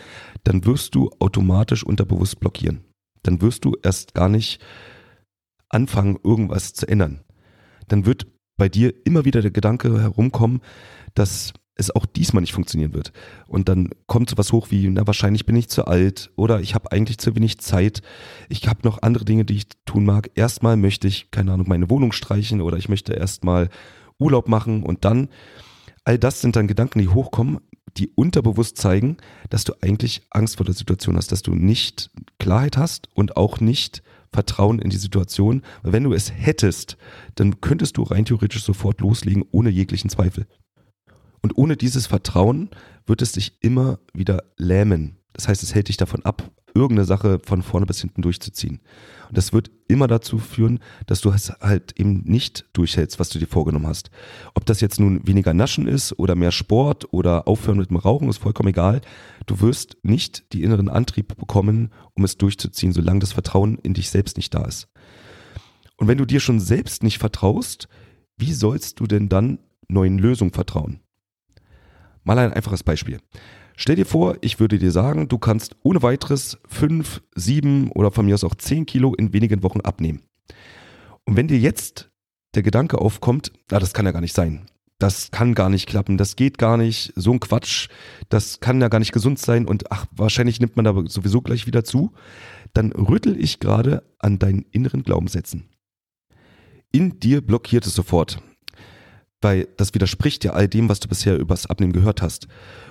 dann 0.45 0.63
wirst 0.63 0.95
du 0.95 1.09
automatisch 1.19 1.83
unterbewusst 1.83 2.39
blockieren. 2.39 2.85
Dann 3.23 3.41
wirst 3.41 3.65
du 3.65 3.73
erst 3.83 4.13
gar 4.13 4.29
nicht 4.29 4.62
anfangen, 5.67 6.17
irgendwas 6.23 6.71
zu 6.71 6.88
ändern. 6.88 7.25
Dann 7.89 8.06
wird 8.06 8.25
bei 8.56 8.69
dir 8.69 8.94
immer 9.06 9.25
wieder 9.25 9.41
der 9.41 9.51
Gedanke 9.51 10.01
herumkommen, 10.01 10.62
dass 11.13 11.51
es 11.75 11.92
auch 11.94 12.06
diesmal 12.06 12.42
nicht 12.42 12.54
funktionieren 12.54 12.94
wird. 12.94 13.12
Und 13.48 13.69
dann 13.69 13.89
kommt 14.07 14.30
sowas 14.30 14.51
hoch 14.51 14.68
wie, 14.72 14.88
na 14.89 15.06
wahrscheinlich 15.06 15.45
bin 15.45 15.56
ich 15.56 15.69
zu 15.69 15.86
alt 15.86 16.31
oder 16.36 16.62
ich 16.62 16.74
habe 16.74 16.92
eigentlich 16.92 17.18
zu 17.18 17.36
wenig 17.36 17.60
Zeit. 17.60 18.01
Ich 18.50 18.68
habe 18.68 18.80
noch 18.83 19.01
andere 19.01 19.25
Dinge, 19.25 19.45
die 19.45 19.57
ich 19.57 19.68
tun 19.86 20.05
mag. 20.05 20.32
Erstmal 20.36 20.77
möchte 20.77 21.08
ich, 21.08 21.32
keine 21.32 21.51
Ahnung, 21.51 21.67
meine 21.67 21.89
Wohnung 21.89 22.13
streichen 22.13 22.62
oder 22.62 22.77
ich 22.77 22.89
möchte 22.89 23.13
erstmal 23.13 23.70
Urlaub 24.17 24.48
machen 24.48 24.84
und 24.84 25.03
dann, 25.03 25.27
all 26.05 26.17
das 26.17 26.41
sind 26.41 26.55
dann 26.55 26.67
Gedanken, 26.67 27.00
die 27.00 27.10
hochkommen, 27.10 27.60
die 27.98 28.10
unterbewusst 28.10 28.77
zeigen, 28.77 29.17
dass 29.50 29.63
du 29.63 29.74
eigentlich 29.82 30.22
Angst 30.29 30.58
vor 30.58 30.65
der 30.65 30.75
Situation 30.75 31.17
hast, 31.17 31.32
dass 31.32 31.41
du 31.41 31.53
nicht 31.53 32.10
Klarheit 32.39 32.77
hast 32.77 33.10
und 33.13 33.38
auch 33.38 33.60
nicht 33.60 34.01
Vertrauen 34.32 34.79
in 34.79 34.89
die 34.89 34.98
Situation. 34.98 35.62
Weil 35.82 35.94
wenn 35.94 36.03
du 36.03 36.13
es 36.13 36.32
hättest, 36.32 36.98
dann 37.36 37.62
könntest 37.62 37.98
du 37.98 38.03
rein 38.03 38.25
theoretisch 38.25 38.63
sofort 38.63 39.01
loslegen, 39.01 39.46
ohne 39.51 39.70
jeglichen 39.70 40.10
Zweifel. 40.10 40.46
Und 41.46 41.60
ohne 41.60 41.78
dieses 41.78 42.08
Vertrauen 42.08 42.72
wird 43.06 43.22
es 43.22 43.34
dich 43.34 43.60
immer 43.62 44.00
wieder 44.16 44.46
lähmen. 44.58 45.20
Das 45.32 45.48
heißt, 45.48 45.62
es 45.62 45.75
hält 45.75 45.90
dich 45.90 45.98
davon 45.98 46.25
ab, 46.25 46.50
irgendeine 46.74 47.06
Sache 47.06 47.40
von 47.46 47.62
vorne 47.62 47.86
bis 47.86 48.02
hinten 48.02 48.24
durchzuziehen. 48.24 48.80
Und 49.30 49.38
das 49.38 49.54
wird 49.54 49.70
immer 49.88 50.08
dazu 50.08 50.40
führen, 50.40 50.80
dass 51.06 51.22
du 51.22 51.30
es 51.30 51.52
halt 51.62 52.00
eben 52.00 52.24
nicht 52.24 52.66
durchhältst, 52.74 53.20
was 53.20 53.30
du 53.30 53.38
dir 53.38 53.46
vorgenommen 53.46 53.86
hast. 53.86 54.10
Ob 54.56 54.66
das 54.66 54.82
jetzt 54.82 55.00
nun 55.00 55.28
weniger 55.28 55.54
Naschen 55.54 55.88
ist 55.88 56.18
oder 56.18 56.34
mehr 56.34 56.52
Sport 56.52 57.14
oder 57.14 57.48
aufhören 57.48 57.78
mit 57.78 57.92
dem 57.92 57.98
Rauchen, 57.98 58.28
ist 58.28 58.40
vollkommen 58.40 58.70
egal. 58.70 59.02
Du 59.46 59.62
wirst 59.62 59.98
nicht 60.02 60.52
die 60.52 60.64
inneren 60.64 60.90
Antrieb 60.90 61.38
bekommen, 61.38 61.92
um 62.16 62.24
es 62.24 62.40
durchzuziehen, 62.40 62.92
solange 62.92 63.20
das 63.20 63.34
Vertrauen 63.34 63.78
in 63.84 63.94
dich 63.94 64.10
selbst 64.10 64.38
nicht 64.38 64.52
da 64.56 64.66
ist. 64.66 64.88
Und 65.98 66.08
wenn 66.08 66.18
du 66.18 66.25
dir 66.25 66.40
schon 66.40 66.60
selbst 66.60 67.04
nicht 67.04 67.20
vertraust, 67.20 67.88
wie 68.36 68.52
sollst 68.52 69.00
du 69.00 69.06
denn 69.06 69.30
dann 69.30 69.60
neuen 69.88 70.18
Lösungen 70.18 70.52
vertrauen? 70.52 71.02
Mal 72.25 72.39
ein 72.39 72.53
einfaches 72.53 72.84
Beispiel. 72.84 73.20
Stell 73.77 73.96
dir 73.96 74.05
vor, 74.05 74.38
ich 74.41 74.60
würde 74.60 74.79
dir 74.79 74.91
sagen, 74.91 75.27
du 75.27 75.38
kannst 75.38 75.75
ohne 75.84 76.01
weiteres 76.01 76.58
fünf, 76.67 77.22
sieben 77.36 77.91
oder 77.91 78.10
von 78.10 78.25
mir 78.25 78.34
aus 78.34 78.44
auch 78.44 78.55
zehn 78.55 78.86
Kilo 78.86 79.13
in 79.13 79.32
wenigen 79.32 79.62
Wochen 79.63 79.82
abnehmen. 79.82 80.24
Und 81.25 81.36
wenn 81.38 81.48
dir 81.48 81.60
jetzt 81.60 82.10
der 82.55 82.63
Gedanke 82.63 82.98
aufkommt, 82.98 83.51
na, 83.70 83.79
das 83.79 83.94
kann 83.94 84.05
ja 84.05 84.12
gar 84.12 84.22
nicht 84.22 84.36
sein. 84.36 84.65
Das 84.98 85.29
kann 85.29 85.53
gar 85.53 85.70
nicht 85.70 85.88
klappen, 85.88 86.17
das 86.17 86.36
geht 86.36 86.58
gar 86.58 86.77
nicht, 86.77 87.13
so 87.15 87.32
ein 87.32 87.41
Quatsch, 87.41 87.89
das 88.29 88.60
kann 88.60 88.82
ja 88.82 88.88
gar 88.88 89.00
nicht 89.00 89.12
gesund 89.12 89.38
sein 89.38 89.65
und 89.67 89.91
ach, 89.91 90.05
wahrscheinlich 90.12 90.60
nimmt 90.60 90.77
man 90.77 90.86
da 90.86 90.96
sowieso 91.08 91.41
gleich 91.41 91.67
wieder 91.67 91.84
zu, 91.84 92.13
dann 92.74 92.91
rüttel 92.94 93.38
ich 93.38 93.60
gerade 93.60 94.03
an 94.20 94.39
deinen 94.39 94.65
inneren 94.72 95.03
Glaubenssätzen. 95.03 95.70
In 96.94 97.20
dir 97.20 97.46
blockiert 97.46 97.86
es 97.86 97.94
sofort, 97.94 98.41
weil 99.42 99.68
das 99.77 99.94
widerspricht 99.94 100.44
ja 100.44 100.54
all 100.54 100.68
dem, 100.68 100.89
was 100.89 101.00
du 101.00 101.08
bisher 101.08 101.38
übers 101.38 101.68
Abnehmen 101.68 101.94
gehört 101.94 102.22
hast. 102.22 102.48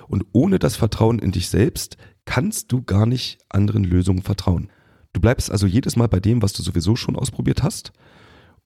Und 0.09 0.25
ohne 0.33 0.59
das 0.59 0.77
Vertrauen 0.77 1.19
in 1.19 1.33
dich 1.33 1.49
selbst 1.49 1.97
kannst 2.25 2.73
du 2.73 2.83
gar 2.83 3.07
nicht 3.07 3.39
anderen 3.49 3.85
Lösungen 3.85 4.23
vertrauen. 4.23 4.71
Du 5.13 5.21
bleibst 5.21 5.51
also 5.51 5.67
jedes 5.67 5.97
Mal 5.97 6.09
bei 6.09 6.21
dem, 6.21 6.43
was 6.43 6.53
du 6.53 6.63
sowieso 6.63 6.97
schon 6.97 7.17
ausprobiert 7.17 7.63
hast, 7.63 7.93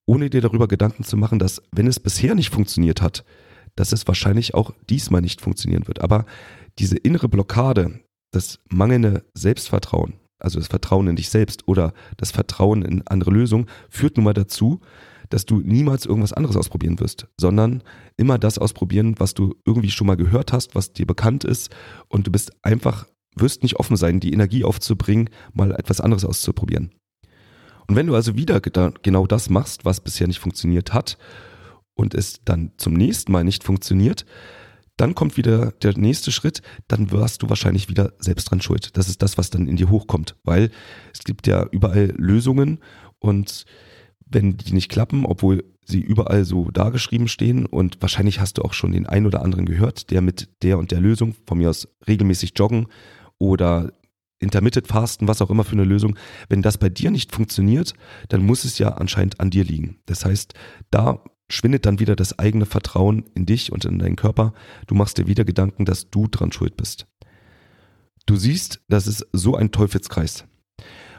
ohne 0.06 0.30
dir 0.30 0.40
darüber 0.40 0.68
Gedanken 0.68 1.04
zu 1.04 1.16
machen, 1.16 1.38
dass 1.38 1.62
wenn 1.72 1.86
es 1.86 2.00
bisher 2.00 2.34
nicht 2.34 2.50
funktioniert 2.50 3.02
hat, 3.02 3.24
dass 3.76 3.92
es 3.92 4.08
wahrscheinlich 4.08 4.54
auch 4.54 4.72
diesmal 4.88 5.20
nicht 5.20 5.40
funktionieren 5.40 5.86
wird. 5.86 6.00
Aber 6.00 6.24
diese 6.78 6.96
innere 6.96 7.28
Blockade, 7.28 8.00
das 8.32 8.58
mangelnde 8.68 9.24
Selbstvertrauen, 9.34 10.14
also 10.38 10.58
das 10.58 10.68
Vertrauen 10.68 11.08
in 11.08 11.16
dich 11.16 11.28
selbst 11.28 11.68
oder 11.68 11.92
das 12.16 12.30
Vertrauen 12.30 12.82
in 12.82 13.06
andere 13.06 13.30
Lösungen, 13.30 13.66
führt 13.90 14.16
nun 14.16 14.24
mal 14.24 14.34
dazu, 14.34 14.80
dass 15.30 15.46
du 15.46 15.60
niemals 15.60 16.06
irgendwas 16.06 16.32
anderes 16.32 16.56
ausprobieren 16.56 17.00
wirst, 17.00 17.26
sondern 17.38 17.82
immer 18.16 18.38
das 18.38 18.58
ausprobieren, 18.58 19.14
was 19.18 19.34
du 19.34 19.54
irgendwie 19.64 19.90
schon 19.90 20.06
mal 20.06 20.16
gehört 20.16 20.52
hast, 20.52 20.74
was 20.74 20.92
dir 20.92 21.06
bekannt 21.06 21.44
ist 21.44 21.74
und 22.08 22.26
du 22.26 22.30
bist 22.30 22.52
einfach, 22.62 23.06
wirst 23.34 23.62
nicht 23.62 23.76
offen 23.76 23.96
sein, 23.96 24.20
die 24.20 24.32
Energie 24.32 24.64
aufzubringen, 24.64 25.30
mal 25.52 25.72
etwas 25.72 26.00
anderes 26.00 26.24
auszuprobieren. 26.24 26.92
Und 27.86 27.96
wenn 27.96 28.06
du 28.06 28.14
also 28.14 28.36
wieder 28.36 28.60
genau 28.60 29.26
das 29.26 29.48
machst, 29.48 29.84
was 29.84 30.00
bisher 30.00 30.26
nicht 30.26 30.40
funktioniert 30.40 30.92
hat 30.92 31.16
und 31.94 32.14
es 32.14 32.40
dann 32.44 32.72
zum 32.76 32.92
nächsten 32.92 33.32
Mal 33.32 33.44
nicht 33.44 33.64
funktioniert, 33.64 34.26
dann 34.98 35.14
kommt 35.14 35.36
wieder 35.36 35.72
der 35.82 35.96
nächste 35.96 36.32
Schritt, 36.32 36.60
dann 36.88 37.10
wirst 37.12 37.42
du 37.42 37.48
wahrscheinlich 37.48 37.88
wieder 37.88 38.12
selbst 38.18 38.50
dran 38.50 38.60
schuld. 38.60 38.96
Das 38.96 39.08
ist 39.08 39.22
das, 39.22 39.38
was 39.38 39.48
dann 39.48 39.68
in 39.68 39.76
dir 39.76 39.88
hochkommt, 39.88 40.36
weil 40.42 40.70
es 41.14 41.20
gibt 41.20 41.46
ja 41.46 41.66
überall 41.70 42.12
Lösungen 42.16 42.80
und 43.20 43.64
wenn 44.30 44.56
die 44.56 44.74
nicht 44.74 44.90
klappen, 44.90 45.24
obwohl 45.24 45.64
sie 45.84 46.00
überall 46.00 46.44
so 46.44 46.70
dargeschrieben 46.70 47.28
stehen 47.28 47.66
und 47.66 48.00
wahrscheinlich 48.00 48.40
hast 48.40 48.58
du 48.58 48.62
auch 48.62 48.74
schon 48.74 48.92
den 48.92 49.06
einen 49.06 49.26
oder 49.26 49.42
anderen 49.42 49.64
gehört, 49.64 50.10
der 50.10 50.20
mit 50.20 50.48
der 50.62 50.78
und 50.78 50.90
der 50.90 51.00
Lösung, 51.00 51.34
von 51.46 51.58
mir 51.58 51.70
aus 51.70 51.88
regelmäßig 52.06 52.52
joggen 52.56 52.88
oder 53.38 53.92
Intermittent 54.40 54.86
Fasten, 54.86 55.26
was 55.26 55.42
auch 55.42 55.50
immer 55.50 55.64
für 55.64 55.72
eine 55.72 55.84
Lösung, 55.84 56.16
wenn 56.48 56.62
das 56.62 56.78
bei 56.78 56.88
dir 56.88 57.10
nicht 57.10 57.34
funktioniert, 57.34 57.94
dann 58.28 58.44
muss 58.44 58.64
es 58.64 58.78
ja 58.78 58.90
anscheinend 58.90 59.40
an 59.40 59.50
dir 59.50 59.64
liegen. 59.64 59.98
Das 60.06 60.24
heißt, 60.24 60.54
da 60.90 61.24
schwindet 61.48 61.86
dann 61.86 61.98
wieder 61.98 62.14
das 62.14 62.38
eigene 62.38 62.66
Vertrauen 62.66 63.24
in 63.34 63.46
dich 63.46 63.72
und 63.72 63.84
in 63.84 63.98
deinen 63.98 64.16
Körper. 64.16 64.52
Du 64.86 64.94
machst 64.94 65.18
dir 65.18 65.26
wieder 65.26 65.44
Gedanken, 65.44 65.84
dass 65.84 66.10
du 66.10 66.28
dran 66.28 66.52
schuld 66.52 66.76
bist. 66.76 67.06
Du 68.26 68.36
siehst, 68.36 68.80
das 68.88 69.06
ist 69.06 69.26
so 69.32 69.56
ein 69.56 69.72
Teufelskreis. 69.72 70.44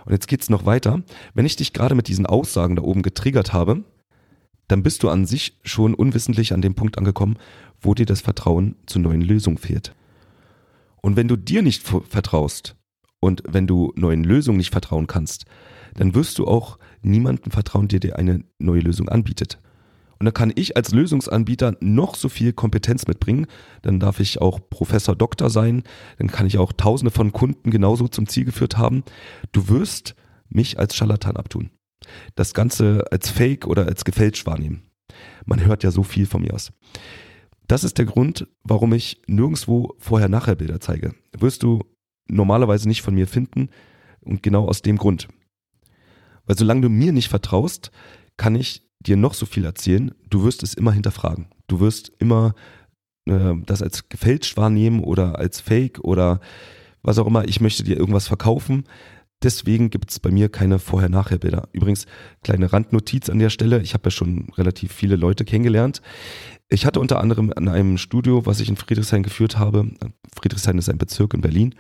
Und 0.06 0.14
jetzt 0.14 0.28
geht's 0.28 0.50
noch 0.50 0.66
weiter. 0.66 1.04
Wenn 1.34 1.46
ich 1.46 1.56
dich 1.56 1.74
gerade 1.74 1.96
mit 1.96 2.08
diesen 2.08 2.26
Aussagen 2.26 2.76
da 2.76 2.82
oben 2.82 3.02
getriggert 3.02 3.54
habe, 3.54 3.84
dann 4.68 4.84
bist 4.84 5.04
du 5.04 5.10
an 5.10 5.26
sich 5.26 5.60
schon 5.64 5.94
unwissentlich 5.94 6.54
an 6.54 6.62
dem 6.62 6.76
Punkt 6.76 6.98
angekommen, 6.98 7.38
wo 7.82 7.94
dir 7.94 8.06
das 8.06 8.22
Vertrauen 8.22 8.76
zu 8.86 9.00
neuen 9.00 9.22
Lösungen 9.22 9.58
fehlt. 9.58 9.94
Und 11.02 11.16
wenn 11.16 11.28
du 11.28 11.36
dir 11.36 11.62
nicht 11.62 11.84
vertraust 11.84 12.76
und 13.20 13.44
wenn 13.48 13.68
du 13.68 13.94
neuen 13.96 14.24
Lösungen 14.24 14.58
nicht 14.58 14.72
vertrauen 14.72 15.08
kannst, 15.08 15.46
dann 15.96 16.14
wirst 16.14 16.38
du 16.38 16.48
auch 16.48 16.78
niemandem 17.02 17.52
vertrauen, 17.52 17.88
der 17.88 18.00
dir 18.00 18.18
eine 18.18 18.44
neue 18.60 18.82
Lösung 18.82 19.10
anbietet. 19.10 19.60
Und 20.20 20.26
dann 20.26 20.34
kann 20.34 20.52
ich 20.54 20.76
als 20.76 20.92
Lösungsanbieter 20.92 21.78
noch 21.80 22.16
so 22.16 22.28
viel 22.28 22.52
Kompetenz 22.52 23.08
mitbringen. 23.08 23.48
Dann 23.82 24.02
darf 24.02 24.20
ich 24.20 24.42
auch 24.42 24.60
Professor 24.70 25.16
Doktor 25.16 25.50
sein. 25.50 25.84
Dann 26.18 26.28
kann 26.28 26.46
ich 26.46 26.58
auch 26.58 26.74
tausende 26.74 27.12
von 27.12 27.32
Kunden 27.32 27.72
genauso 27.72 28.10
zum 28.10 28.28
Ziel 28.28 28.44
geführt 28.44 28.78
haben. 28.78 29.04
Du 29.54 29.70
wirst 29.70 30.16
mich 30.50 30.78
als 30.78 30.96
Scharlatan 30.96 31.38
abtun. 31.38 31.70
Das 32.36 32.54
Ganze 32.54 33.06
als 33.12 33.30
Fake 33.30 33.66
oder 33.66 33.86
als 33.86 34.04
gefälscht 34.04 34.46
wahrnehmen. 34.46 34.84
Man 35.46 35.66
hört 35.66 35.84
ja 35.84 35.92
so 35.92 36.04
viel 36.04 36.26
von 36.26 36.42
mir 36.42 36.54
aus. 36.54 36.72
Das 37.68 37.84
ist 37.84 37.98
der 37.98 38.06
Grund, 38.06 38.48
warum 38.64 38.94
ich 38.94 39.22
nirgendwo 39.28 39.96
Vorher-Nachher-Bilder 40.00 40.80
zeige. 40.80 41.14
Wirst 41.38 41.64
du 41.64 41.84
normalerweise 42.28 42.88
nicht 42.88 43.04
von 43.04 43.14
mir 43.14 43.28
finden 43.28 43.70
und 44.22 44.44
genau 44.44 44.68
aus 44.68 44.82
dem 44.82 44.98
Grund. 44.98 45.28
Weil 46.46 46.58
solange 46.58 46.82
du 46.82 46.90
mir 46.90 47.14
nicht 47.14 47.30
vertraust, 47.30 47.92
kann 48.38 48.56
ich 48.56 48.89
dir 49.00 49.18
noch 49.18 49.34
so 49.34 49.46
viel 49.46 49.66
erzählen, 49.66 50.12
du 50.30 50.44
wirst 50.44 50.64
es 50.64 50.74
immer 50.74 50.92
hinterfragen. 50.92 51.48
Du 51.68 51.80
wirst 51.80 52.12
immer 52.20 52.54
äh, 53.26 53.54
das 53.66 53.82
als 53.82 54.10
gefälscht 54.10 54.58
wahrnehmen 54.58 55.04
oder 55.04 55.40
als 55.40 55.62
Fake 55.62 56.00
oder 56.00 56.40
was 57.02 57.18
auch 57.18 57.28
immer. 57.28 57.48
Ich 57.48 57.62
möchte 57.62 57.84
dir 57.84 57.98
irgendwas 57.98 58.28
verkaufen. 58.28 58.84
Deswegen 59.42 59.90
gibt 59.90 60.12
es 60.12 60.20
bei 60.20 60.32
mir 60.32 60.50
keine 60.50 60.80
Vorher-Nachher-Bilder. 60.80 61.70
Übrigens, 61.72 62.08
kleine 62.44 62.74
Randnotiz 62.74 63.30
an 63.30 63.40
der 63.40 63.50
Stelle. 63.50 63.82
Ich 63.82 63.94
habe 63.94 64.06
ja 64.06 64.12
schon 64.12 64.50
relativ 64.58 64.92
viele 64.92 65.16
Leute 65.16 65.46
kennengelernt. 65.46 66.02
Ich 66.68 66.86
hatte 66.86 67.00
unter 67.00 67.22
anderem 67.22 67.54
an 67.56 67.70
einem 67.70 67.98
Studio, 67.98 68.46
was 68.46 68.60
ich 68.60 68.68
in 68.68 68.76
Friedrichshain 68.76 69.24
geführt 69.24 69.58
habe, 69.58 69.90
Friedrichshain 70.36 70.78
ist 70.78 70.90
ein 70.90 70.98
Bezirk 70.98 71.34
in 71.34 71.42
Berlin, 71.42 71.74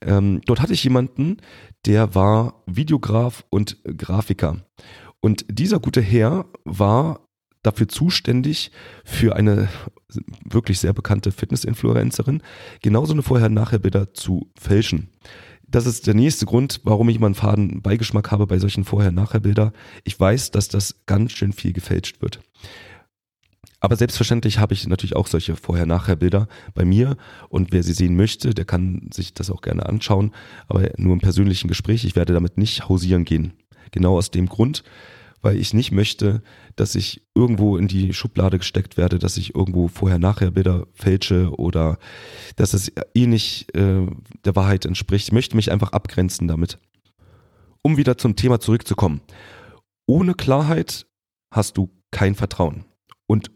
ähm, 0.00 0.42
dort 0.46 0.60
hatte 0.60 0.74
ich 0.74 0.84
jemanden, 0.84 1.38
der 1.86 2.14
war 2.14 2.62
Videograf 2.66 3.44
und 3.50 3.78
Grafiker. 3.84 4.58
Und 5.26 5.44
dieser 5.50 5.80
gute 5.80 6.00
Herr 6.00 6.46
war 6.64 7.26
dafür 7.64 7.88
zuständig, 7.88 8.70
für 9.04 9.34
eine 9.34 9.68
wirklich 10.48 10.78
sehr 10.78 10.92
bekannte 10.92 11.32
Fitness-Influencerin 11.32 12.42
genauso 12.80 13.12
eine 13.12 13.24
Vorher-Nachher-Bilder 13.24 14.14
zu 14.14 14.52
fälschen. 14.56 15.08
Das 15.66 15.84
ist 15.84 16.06
der 16.06 16.14
nächste 16.14 16.46
Grund, 16.46 16.80
warum 16.84 17.08
ich 17.08 17.18
mal 17.18 17.26
einen 17.26 17.34
faden 17.34 17.82
Beigeschmack 17.82 18.30
habe 18.30 18.46
bei 18.46 18.60
solchen 18.60 18.84
Vorher-Nachher-Bilder. 18.84 19.72
Ich 20.04 20.18
weiß, 20.20 20.52
dass 20.52 20.68
das 20.68 21.04
ganz 21.06 21.32
schön 21.32 21.52
viel 21.52 21.72
gefälscht 21.72 22.22
wird. 22.22 22.38
Aber 23.80 23.96
selbstverständlich 23.96 24.60
habe 24.60 24.74
ich 24.74 24.86
natürlich 24.86 25.16
auch 25.16 25.26
solche 25.26 25.56
Vorher-Nachher-Bilder 25.56 26.46
bei 26.72 26.84
mir 26.84 27.16
und 27.48 27.72
wer 27.72 27.82
sie 27.82 27.94
sehen 27.94 28.14
möchte, 28.14 28.54
der 28.54 28.64
kann 28.64 29.10
sich 29.12 29.34
das 29.34 29.50
auch 29.50 29.60
gerne 29.60 29.86
anschauen, 29.86 30.32
aber 30.68 30.88
nur 30.98 31.14
im 31.14 31.20
persönlichen 31.20 31.66
Gespräch. 31.66 32.04
Ich 32.04 32.14
werde 32.14 32.32
damit 32.32 32.58
nicht 32.58 32.88
hausieren 32.88 33.24
gehen. 33.24 33.54
Genau 33.92 34.16
aus 34.16 34.30
dem 34.30 34.46
Grund, 34.46 34.82
weil 35.42 35.56
ich 35.56 35.74
nicht 35.74 35.92
möchte, 35.92 36.42
dass 36.76 36.94
ich 36.94 37.22
irgendwo 37.34 37.76
in 37.76 37.88
die 37.88 38.12
Schublade 38.12 38.58
gesteckt 38.58 38.96
werde, 38.96 39.18
dass 39.18 39.36
ich 39.36 39.54
irgendwo 39.54 39.88
vorher-nachher 39.88 40.50
Bilder 40.50 40.86
fälsche 40.94 41.50
oder 41.58 41.98
dass 42.56 42.74
es 42.74 42.92
eh 43.14 43.26
nicht 43.26 43.74
äh, 43.76 44.06
der 44.44 44.56
Wahrheit 44.56 44.84
entspricht. 44.84 45.28
Ich 45.28 45.32
möchte 45.32 45.56
mich 45.56 45.70
einfach 45.70 45.92
abgrenzen 45.92 46.48
damit. 46.48 46.78
Um 47.82 47.96
wieder 47.96 48.18
zum 48.18 48.36
Thema 48.36 48.60
zurückzukommen. 48.60 49.20
Ohne 50.06 50.34
Klarheit 50.34 51.06
hast 51.52 51.76
du 51.76 51.90
kein 52.10 52.34
Vertrauen. 52.34 52.84
Und 53.26 53.50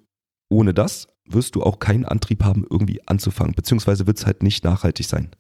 ohne 0.49 0.75
das 0.75 1.08
wirst 1.26 1.54
du 1.54 1.62
auch 1.62 1.78
keinen 1.78 2.04
Antrieb 2.04 2.42
haben, 2.42 2.66
irgendwie 2.68 3.06
anzufangen, 3.06 3.54
beziehungsweise 3.54 4.06
wird 4.06 4.18
es 4.18 4.26
halt 4.26 4.42
nicht 4.42 4.64
nachhaltig 4.64 5.06
sein. 5.06 5.30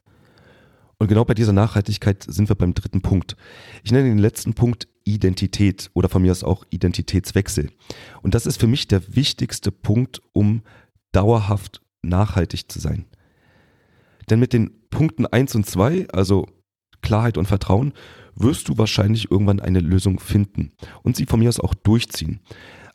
Und 0.98 1.08
genau 1.08 1.24
bei 1.24 1.34
dieser 1.34 1.54
Nachhaltigkeit 1.54 2.24
sind 2.28 2.48
wir 2.48 2.56
beim 2.56 2.74
dritten 2.74 3.00
Punkt. 3.00 3.36
Ich 3.82 3.90
nenne 3.90 4.08
den 4.08 4.18
letzten 4.18 4.52
Punkt 4.54 4.86
Identität 5.04 5.90
oder 5.94 6.08
von 6.08 6.22
mir 6.22 6.30
aus 6.30 6.44
auch 6.44 6.64
Identitätswechsel. 6.70 7.70
Und 8.22 8.34
das 8.34 8.46
ist 8.46 8.60
für 8.60 8.66
mich 8.66 8.88
der 8.88 9.14
wichtigste 9.14 9.72
Punkt, 9.72 10.20
um 10.32 10.62
dauerhaft 11.12 11.82
nachhaltig 12.02 12.70
zu 12.70 12.78
sein. 12.78 13.06
Denn 14.28 14.40
mit 14.40 14.52
den 14.52 14.88
Punkten 14.90 15.26
eins 15.26 15.54
und 15.54 15.66
zwei, 15.66 16.08
also 16.08 16.46
Klarheit 17.02 17.38
und 17.38 17.46
Vertrauen, 17.46 17.92
wirst 18.34 18.68
du 18.68 18.78
wahrscheinlich 18.78 19.30
irgendwann 19.30 19.60
eine 19.60 19.80
Lösung 19.80 20.20
finden 20.20 20.72
und 21.02 21.16
sie 21.16 21.26
von 21.26 21.40
mir 21.40 21.48
aus 21.48 21.60
auch 21.60 21.74
durchziehen. 21.74 22.40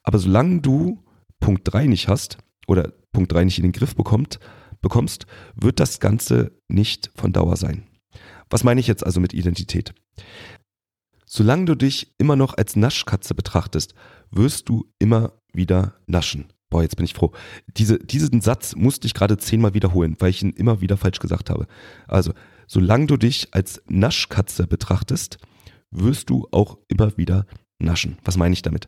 Aber 0.03 0.19
solange 0.19 0.61
du 0.61 1.03
Punkt 1.39 1.61
drei 1.65 1.87
nicht 1.87 2.07
hast 2.07 2.37
oder 2.67 2.93
Punkt 3.11 3.31
drei 3.31 3.43
nicht 3.43 3.57
in 3.57 3.63
den 3.63 3.71
Griff 3.71 3.95
bekommt, 3.95 4.39
bekommst, 4.81 5.25
wird 5.55 5.79
das 5.79 5.99
Ganze 5.99 6.51
nicht 6.67 7.11
von 7.15 7.33
Dauer 7.33 7.57
sein. 7.57 7.83
Was 8.49 8.63
meine 8.63 8.79
ich 8.79 8.87
jetzt 8.87 9.05
also 9.05 9.19
mit 9.19 9.33
Identität? 9.33 9.93
Solange 11.35 11.65
du 11.65 11.75
dich 11.75 12.15
immer 12.17 12.37
noch 12.37 12.53
als 12.53 12.77
Naschkatze 12.77 13.35
betrachtest, 13.35 13.93
wirst 14.31 14.69
du 14.69 14.89
immer 14.99 15.33
wieder 15.51 15.95
naschen. 16.07 16.45
Boah, 16.69 16.81
jetzt 16.81 16.95
bin 16.95 17.03
ich 17.03 17.13
froh. 17.13 17.33
Diese, 17.75 17.99
diesen 17.99 18.39
Satz 18.39 18.73
musste 18.73 19.05
ich 19.05 19.13
gerade 19.13 19.37
zehnmal 19.37 19.73
wiederholen, 19.73 20.15
weil 20.19 20.29
ich 20.29 20.41
ihn 20.41 20.51
immer 20.51 20.79
wieder 20.79 20.95
falsch 20.95 21.19
gesagt 21.19 21.49
habe. 21.49 21.67
Also, 22.07 22.31
solange 22.67 23.07
du 23.07 23.17
dich 23.17 23.49
als 23.51 23.83
Naschkatze 23.89 24.65
betrachtest, 24.65 25.37
wirst 25.91 26.29
du 26.29 26.47
auch 26.51 26.77
immer 26.87 27.17
wieder 27.17 27.45
naschen. 27.79 28.17
Was 28.23 28.37
meine 28.37 28.53
ich 28.53 28.61
damit? 28.61 28.87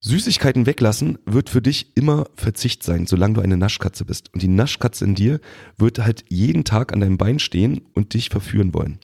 Süßigkeiten 0.00 0.66
weglassen 0.66 1.18
wird 1.26 1.48
für 1.48 1.62
dich 1.62 1.96
immer 1.96 2.26
Verzicht 2.34 2.82
sein, 2.82 3.06
solange 3.06 3.34
du 3.34 3.40
eine 3.40 3.56
Naschkatze 3.56 4.04
bist. 4.04 4.34
Und 4.34 4.42
die 4.42 4.48
Naschkatze 4.48 5.04
in 5.04 5.14
dir 5.14 5.38
wird 5.76 6.00
halt 6.00 6.24
jeden 6.28 6.64
Tag 6.64 6.92
an 6.92 6.98
deinem 6.98 7.18
Bein 7.18 7.38
stehen 7.38 7.82
und 7.94 8.14
dich 8.14 8.30
verführen 8.30 8.74
wollen. 8.74 8.98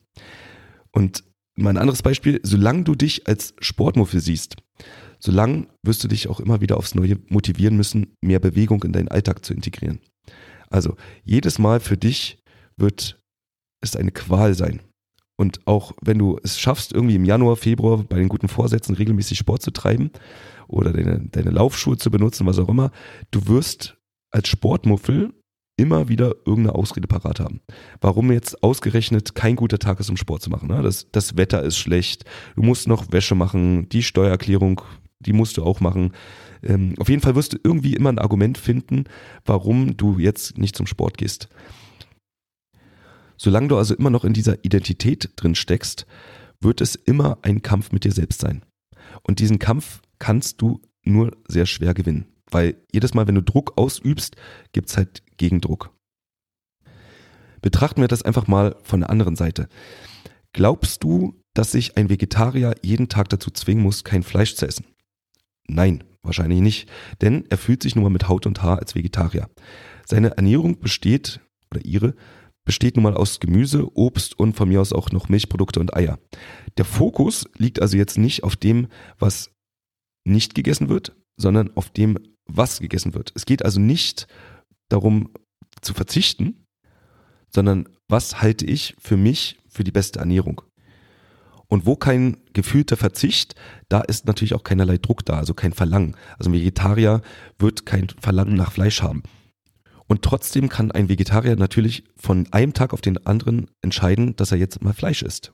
Und 0.90 1.22
mein 1.60 1.76
anderes 1.76 2.02
Beispiel, 2.02 2.40
solange 2.42 2.84
du 2.84 2.94
dich 2.94 3.26
als 3.26 3.54
Sportmuffel 3.60 4.20
siehst, 4.20 4.56
solange 5.18 5.66
wirst 5.82 6.02
du 6.02 6.08
dich 6.08 6.28
auch 6.28 6.40
immer 6.40 6.60
wieder 6.60 6.76
aufs 6.76 6.94
Neue 6.94 7.18
motivieren 7.28 7.76
müssen, 7.76 8.14
mehr 8.20 8.40
Bewegung 8.40 8.82
in 8.84 8.92
deinen 8.92 9.08
Alltag 9.08 9.44
zu 9.44 9.54
integrieren. 9.54 10.00
Also 10.68 10.96
jedes 11.24 11.58
Mal 11.58 11.80
für 11.80 11.96
dich 11.96 12.42
wird 12.76 13.18
es 13.82 13.96
eine 13.96 14.12
Qual 14.12 14.54
sein. 14.54 14.80
Und 15.36 15.66
auch 15.66 15.92
wenn 16.02 16.18
du 16.18 16.38
es 16.42 16.58
schaffst, 16.58 16.92
irgendwie 16.92 17.16
im 17.16 17.24
Januar, 17.24 17.56
Februar 17.56 18.04
bei 18.04 18.18
den 18.18 18.28
guten 18.28 18.48
Vorsätzen 18.48 18.94
regelmäßig 18.94 19.38
Sport 19.38 19.62
zu 19.62 19.70
treiben 19.70 20.10
oder 20.68 20.92
deine, 20.92 21.28
deine 21.30 21.50
Laufschuhe 21.50 21.96
zu 21.96 22.10
benutzen, 22.10 22.46
was 22.46 22.58
auch 22.58 22.68
immer, 22.68 22.90
du 23.30 23.46
wirst 23.46 23.96
als 24.30 24.48
Sportmuffel 24.48 25.32
immer 25.80 26.08
wieder 26.08 26.34
irgendeine 26.44 26.74
Ausrede 26.74 27.08
parat 27.08 27.40
haben. 27.40 27.60
Warum 28.02 28.30
jetzt 28.30 28.62
ausgerechnet 28.62 29.34
kein 29.34 29.56
guter 29.56 29.78
Tag 29.78 29.98
ist, 29.98 30.10
um 30.10 30.18
Sport 30.18 30.42
zu 30.42 30.50
machen. 30.50 30.68
Ne? 30.68 30.82
Das, 30.82 31.06
das 31.10 31.38
Wetter 31.38 31.62
ist 31.62 31.78
schlecht, 31.78 32.24
du 32.54 32.62
musst 32.62 32.86
noch 32.86 33.10
Wäsche 33.10 33.34
machen, 33.34 33.88
die 33.88 34.02
Steuererklärung, 34.02 34.82
die 35.20 35.32
musst 35.32 35.56
du 35.56 35.64
auch 35.64 35.80
machen. 35.80 36.12
Ähm, 36.62 36.94
auf 36.98 37.08
jeden 37.08 37.22
Fall 37.22 37.34
wirst 37.34 37.54
du 37.54 37.58
irgendwie 37.64 37.94
immer 37.94 38.12
ein 38.12 38.18
Argument 38.18 38.58
finden, 38.58 39.04
warum 39.46 39.96
du 39.96 40.18
jetzt 40.18 40.58
nicht 40.58 40.76
zum 40.76 40.86
Sport 40.86 41.16
gehst. 41.16 41.48
Solange 43.38 43.68
du 43.68 43.78
also 43.78 43.94
immer 43.94 44.10
noch 44.10 44.24
in 44.24 44.34
dieser 44.34 44.62
Identität 44.66 45.30
drin 45.36 45.54
steckst, 45.54 46.06
wird 46.60 46.82
es 46.82 46.94
immer 46.94 47.38
ein 47.40 47.62
Kampf 47.62 47.90
mit 47.90 48.04
dir 48.04 48.12
selbst 48.12 48.42
sein. 48.42 48.66
Und 49.22 49.38
diesen 49.38 49.58
Kampf 49.58 50.02
kannst 50.18 50.60
du 50.60 50.82
nur 51.04 51.32
sehr 51.48 51.64
schwer 51.64 51.94
gewinnen. 51.94 52.26
Weil 52.50 52.76
jedes 52.92 53.14
Mal, 53.14 53.26
wenn 53.26 53.34
du 53.34 53.42
Druck 53.42 53.76
ausübst, 53.76 54.36
gibt 54.72 54.88
es 54.88 54.96
halt 54.96 55.22
Gegendruck. 55.36 55.94
Betrachten 57.62 58.00
wir 58.00 58.08
das 58.08 58.22
einfach 58.22 58.46
mal 58.46 58.76
von 58.82 59.00
der 59.00 59.10
anderen 59.10 59.36
Seite. 59.36 59.68
Glaubst 60.52 61.04
du, 61.04 61.34
dass 61.54 61.72
sich 61.72 61.96
ein 61.96 62.08
Vegetarier 62.08 62.74
jeden 62.82 63.08
Tag 63.08 63.28
dazu 63.28 63.50
zwingen 63.50 63.82
muss, 63.82 64.04
kein 64.04 64.22
Fleisch 64.22 64.56
zu 64.56 64.66
essen? 64.66 64.86
Nein, 65.68 66.04
wahrscheinlich 66.22 66.60
nicht, 66.60 66.88
denn 67.20 67.44
er 67.50 67.58
fühlt 67.58 67.82
sich 67.82 67.94
nun 67.94 68.04
mal 68.04 68.10
mit 68.10 68.28
Haut 68.28 68.46
und 68.46 68.62
Haar 68.62 68.78
als 68.78 68.94
Vegetarier. 68.94 69.48
Seine 70.06 70.36
Ernährung 70.36 70.80
besteht, 70.80 71.40
oder 71.70 71.84
ihre, 71.84 72.14
besteht 72.64 72.96
nun 72.96 73.04
mal 73.04 73.14
aus 73.14 73.40
Gemüse, 73.40 73.86
Obst 73.96 74.38
und 74.38 74.54
von 74.54 74.68
mir 74.68 74.80
aus 74.80 74.92
auch 74.92 75.12
noch 75.12 75.28
Milchprodukte 75.28 75.80
und 75.80 75.94
Eier. 75.94 76.18
Der 76.78 76.84
Fokus 76.84 77.48
liegt 77.56 77.80
also 77.80 77.96
jetzt 77.96 78.18
nicht 78.18 78.42
auf 78.42 78.56
dem, 78.56 78.88
was 79.18 79.50
nicht 80.24 80.54
gegessen 80.54 80.88
wird, 80.88 81.16
sondern 81.36 81.70
auf 81.76 81.90
dem, 81.90 82.18
was 82.56 82.80
gegessen 82.80 83.14
wird. 83.14 83.32
Es 83.34 83.46
geht 83.46 83.64
also 83.64 83.80
nicht 83.80 84.26
darum 84.88 85.30
zu 85.80 85.94
verzichten, 85.94 86.66
sondern 87.52 87.88
was 88.08 88.42
halte 88.42 88.64
ich 88.66 88.96
für 89.00 89.16
mich 89.16 89.58
für 89.68 89.84
die 89.84 89.92
beste 89.92 90.18
Ernährung. 90.18 90.62
Und 91.68 91.86
wo 91.86 91.94
kein 91.94 92.38
gefühlter 92.52 92.96
Verzicht, 92.96 93.54
da 93.88 94.00
ist 94.00 94.26
natürlich 94.26 94.54
auch 94.54 94.64
keinerlei 94.64 94.98
Druck 94.98 95.24
da, 95.24 95.38
also 95.38 95.54
kein 95.54 95.72
Verlangen. 95.72 96.16
Also 96.36 96.50
ein 96.50 96.54
Vegetarier 96.54 97.22
wird 97.58 97.86
kein 97.86 98.08
Verlangen 98.20 98.56
nach 98.56 98.72
Fleisch 98.72 99.02
haben. 99.02 99.22
Und 100.08 100.22
trotzdem 100.22 100.68
kann 100.68 100.90
ein 100.90 101.08
Vegetarier 101.08 101.54
natürlich 101.54 102.02
von 102.16 102.48
einem 102.50 102.72
Tag 102.72 102.92
auf 102.92 103.00
den 103.00 103.24
anderen 103.24 103.70
entscheiden, 103.80 104.34
dass 104.34 104.50
er 104.50 104.58
jetzt 104.58 104.82
mal 104.82 104.92
Fleisch 104.92 105.22
isst. 105.22 105.52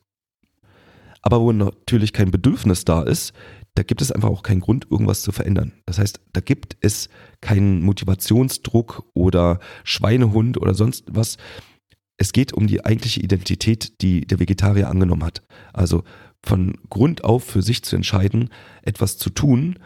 Aber 1.21 1.43
wo 1.43 1.53
natürlich 1.53 2.15
kein 2.15 2.31
Bedürfnis 2.31 2.87
da 2.87 3.03
ist, 3.03 3.35
da 3.77 3.83
gibt 3.83 4.01
es 4.01 4.11
einfach 4.11 4.31
auch 4.31 4.43
keinen 4.43 4.61
Grund, 4.61 4.87
irgendwas 4.91 5.23
zu 5.23 5.33
verändern. 5.33 5.73
Das 5.85 5.99
heißt, 5.99 6.21
da 6.33 6.41
gibt 6.41 6.77
es 6.81 7.09
keinen 7.43 7.83
Motivationsdruck 7.83 9.05
oder 9.15 9.61
Schweinehund 9.85 10.59
oder 10.61 10.75
sonst 10.75 11.05
was. 11.11 11.37
Es 12.17 12.33
geht 12.33 12.55
um 12.55 12.67
die 12.67 12.85
eigentliche 12.85 13.21
Identität, 13.21 14.01
die 14.01 14.27
der 14.27 14.41
Vegetarier 14.41 14.89
angenommen 14.89 15.25
hat. 15.25 15.43
Also 15.75 16.05
von 16.43 16.79
Grund 16.89 17.25
auf 17.25 17.45
für 17.45 17.61
sich 17.61 17.83
zu 17.83 17.97
entscheiden, 17.97 18.49
etwas 18.83 19.19
zu 19.19 19.29
tun, 19.29 19.79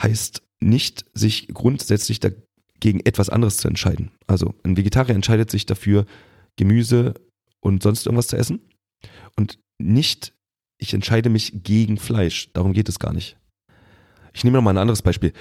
heißt 0.00 0.42
nicht, 0.60 1.04
sich 1.12 1.48
grundsätzlich 1.48 2.20
dagegen 2.20 3.00
etwas 3.04 3.28
anderes 3.28 3.56
zu 3.56 3.66
entscheiden. 3.66 4.12
Also 4.28 4.54
ein 4.62 4.76
Vegetarier 4.76 5.16
entscheidet 5.16 5.50
sich 5.50 5.66
dafür, 5.66 6.06
Gemüse 6.56 7.14
und 7.60 7.82
sonst 7.82 8.06
irgendwas 8.06 8.28
zu 8.28 8.36
essen 8.36 8.60
und 9.36 9.58
nicht 9.78 10.32
ich 10.82 10.92
entscheide 10.94 11.30
mich 11.30 11.52
gegen 11.62 11.96
Fleisch. 11.96 12.52
Darum 12.52 12.72
geht 12.72 12.88
es 12.88 12.98
gar 12.98 13.12
nicht. 13.12 13.36
Ich 14.34 14.42
nehme 14.42 14.56
noch 14.56 14.64
mal 14.64 14.70
ein 14.70 14.78
anderes 14.78 15.02
Beispiel. 15.02 15.32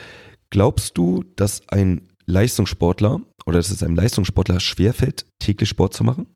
Glaubst 0.51 0.98
du, 0.98 1.24
dass 1.36 1.67
ein 1.69 2.07
Leistungssportler 2.27 3.21
oder 3.45 3.57
dass 3.57 3.71
es 3.71 3.81
einem 3.81 3.95
Leistungssportler 3.95 4.60
schwerfällt, 4.60 5.25
täglich 5.39 5.69
Sport 5.69 5.95
zu 5.95 6.03
machen? 6.03 6.27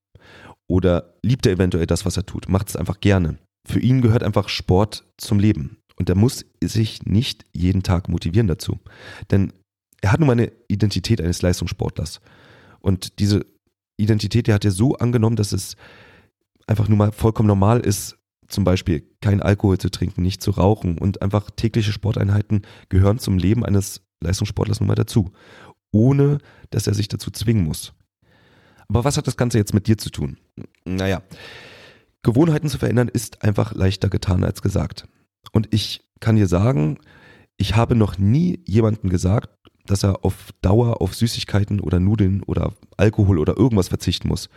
Oder 0.67 1.13
liebt 1.21 1.45
er 1.45 1.53
eventuell 1.53 1.85
das, 1.85 2.05
was 2.05 2.17
er 2.17 2.25
tut? 2.25 2.49
Macht 2.49 2.69
es 2.69 2.75
einfach 2.75 2.99
gerne. 2.99 3.37
Für 3.67 3.79
ihn 3.79 4.01
gehört 4.01 4.23
einfach 4.23 4.49
Sport 4.49 5.05
zum 5.17 5.37
Leben. 5.37 5.77
Und 5.97 6.09
er 6.09 6.15
muss 6.15 6.43
sich 6.63 7.05
nicht 7.05 7.45
jeden 7.53 7.83
Tag 7.83 8.09
motivieren 8.09 8.47
dazu. 8.47 8.79
Denn 9.29 9.53
er 10.01 10.11
hat 10.11 10.19
nun 10.19 10.27
mal 10.27 10.33
eine 10.33 10.51
Identität 10.67 11.21
eines 11.21 11.43
Leistungssportlers. 11.43 12.21
Und 12.79 13.19
diese 13.19 13.45
Identität, 13.97 14.47
die 14.47 14.53
hat 14.53 14.65
er 14.65 14.71
so 14.71 14.95
angenommen, 14.95 15.35
dass 15.35 15.51
es 15.51 15.75
einfach 16.65 16.89
nun 16.89 16.97
mal 16.97 17.11
vollkommen 17.11 17.47
normal 17.47 17.79
ist, 17.81 18.17
zum 18.47 18.63
Beispiel 18.63 19.07
kein 19.21 19.41
Alkohol 19.41 19.77
zu 19.77 19.89
trinken, 19.89 20.21
nicht 20.21 20.41
zu 20.41 20.51
rauchen 20.51 20.97
und 20.97 21.21
einfach 21.21 21.49
tägliche 21.51 21.91
Sporteinheiten 21.91 22.63
gehören 22.89 23.19
zum 23.19 23.37
Leben 23.37 23.65
eines 23.65 24.01
Leistungssportlers 24.21 24.79
nun 24.79 24.87
mal 24.87 24.95
dazu, 24.95 25.31
ohne 25.91 26.39
dass 26.69 26.87
er 26.87 26.93
sich 26.93 27.07
dazu 27.07 27.31
zwingen 27.31 27.63
muss. 27.63 27.93
Aber 28.87 29.03
was 29.03 29.17
hat 29.17 29.27
das 29.27 29.37
Ganze 29.37 29.57
jetzt 29.57 29.73
mit 29.73 29.87
dir 29.87 29.97
zu 29.97 30.09
tun? 30.09 30.37
Naja, 30.85 31.21
Gewohnheiten 32.21 32.69
zu 32.69 32.77
verändern 32.77 33.07
ist 33.07 33.43
einfach 33.43 33.73
leichter 33.73 34.09
getan 34.09 34.43
als 34.43 34.61
gesagt. 34.61 35.07
Und 35.51 35.73
ich 35.73 36.01
kann 36.19 36.35
dir 36.35 36.47
sagen, 36.47 36.99
ich 37.57 37.75
habe 37.75 37.95
noch 37.95 38.17
nie 38.17 38.61
jemanden 38.65 39.09
gesagt, 39.09 39.49
dass 39.85 40.03
er 40.03 40.23
auf 40.23 40.51
Dauer 40.61 41.01
auf 41.01 41.15
Süßigkeiten 41.15 41.79
oder 41.79 41.99
Nudeln 41.99 42.43
oder 42.43 42.73
Alkohol 42.97 43.39
oder 43.39 43.57
irgendwas 43.57 43.87
verzichten 43.89 44.27
muss. 44.27 44.49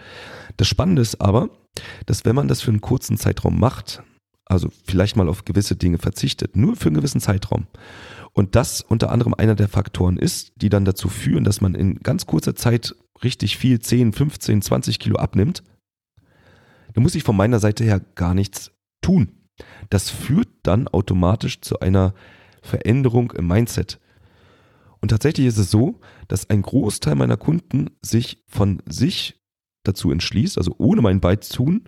Das 0.57 0.69
Spannende 0.69 1.03
ist 1.03 1.21
aber, 1.21 1.51
dass 2.07 2.25
wenn 2.25 2.35
man 2.35 2.49
das 2.49 2.63
für 2.63 2.71
einen 2.71 2.81
kurzen 2.81 3.17
Zeitraum 3.17 3.59
macht, 3.59 4.03
also 4.47 4.71
vielleicht 4.87 5.17
mal 5.17 5.29
auf 5.29 5.45
gewisse 5.45 5.77
Dinge 5.77 5.99
verzichtet, 5.99 6.57
nur 6.57 6.77
für 6.77 6.87
einen 6.87 6.97
gewissen 6.97 7.21
Zeitraum, 7.21 7.67
und 8.33 8.55
das 8.55 8.83
unter 8.83 9.11
anderem 9.11 9.35
einer 9.35 9.55
der 9.55 9.69
Faktoren 9.69 10.17
ist, 10.17 10.53
die 10.57 10.69
dann 10.69 10.85
dazu 10.85 11.09
führen, 11.09 11.45
dass 11.45 11.61
man 11.61 11.75
in 11.75 11.99
ganz 12.01 12.27
kurzer 12.27 12.55
Zeit 12.55 12.95
richtig 13.25 13.57
viel, 13.57 13.81
10, 13.81 14.13
15, 14.13 14.63
20 14.63 14.99
Kilo 14.99 15.17
abnimmt, 15.17 15.63
dann 16.95 17.03
muss 17.03 17.15
ich 17.15 17.25
von 17.25 17.37
meiner 17.37 17.59
Seite 17.59 17.85
her 17.85 18.01
gar 18.15 18.35
nichts 18.35 18.71
tun. 19.03 19.33
Das 19.91 20.11
führt 20.11 20.49
dann 20.63 20.89
automatisch 20.89 21.61
zu 21.61 21.81
einer 21.81 22.15
Veränderung 22.63 23.33
im 23.33 23.49
Mindset. 23.49 23.99
Und 25.01 25.09
tatsächlich 25.09 25.47
ist 25.47 25.59
es 25.59 25.71
so, 25.71 26.01
dass 26.27 26.51
ein 26.51 26.63
Großteil 26.63 27.15
meiner 27.15 27.37
Kunden 27.37 27.91
sich 28.03 28.45
von 28.49 28.83
sich 28.89 29.41
dazu 29.85 30.11
entschließt, 30.11 30.59
also 30.59 30.75
ohne 30.79 31.03
mein 31.03 31.21
Beitun, 31.21 31.85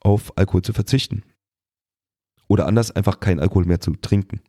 auf 0.00 0.36
Alkohol 0.36 0.62
zu 0.62 0.72
verzichten. 0.72 1.22
Oder 2.48 2.66
anders 2.66 2.90
einfach 2.90 3.20
keinen 3.20 3.40
Alkohol 3.40 3.64
mehr 3.64 3.80
zu 3.80 3.92
trinken. 3.92 4.40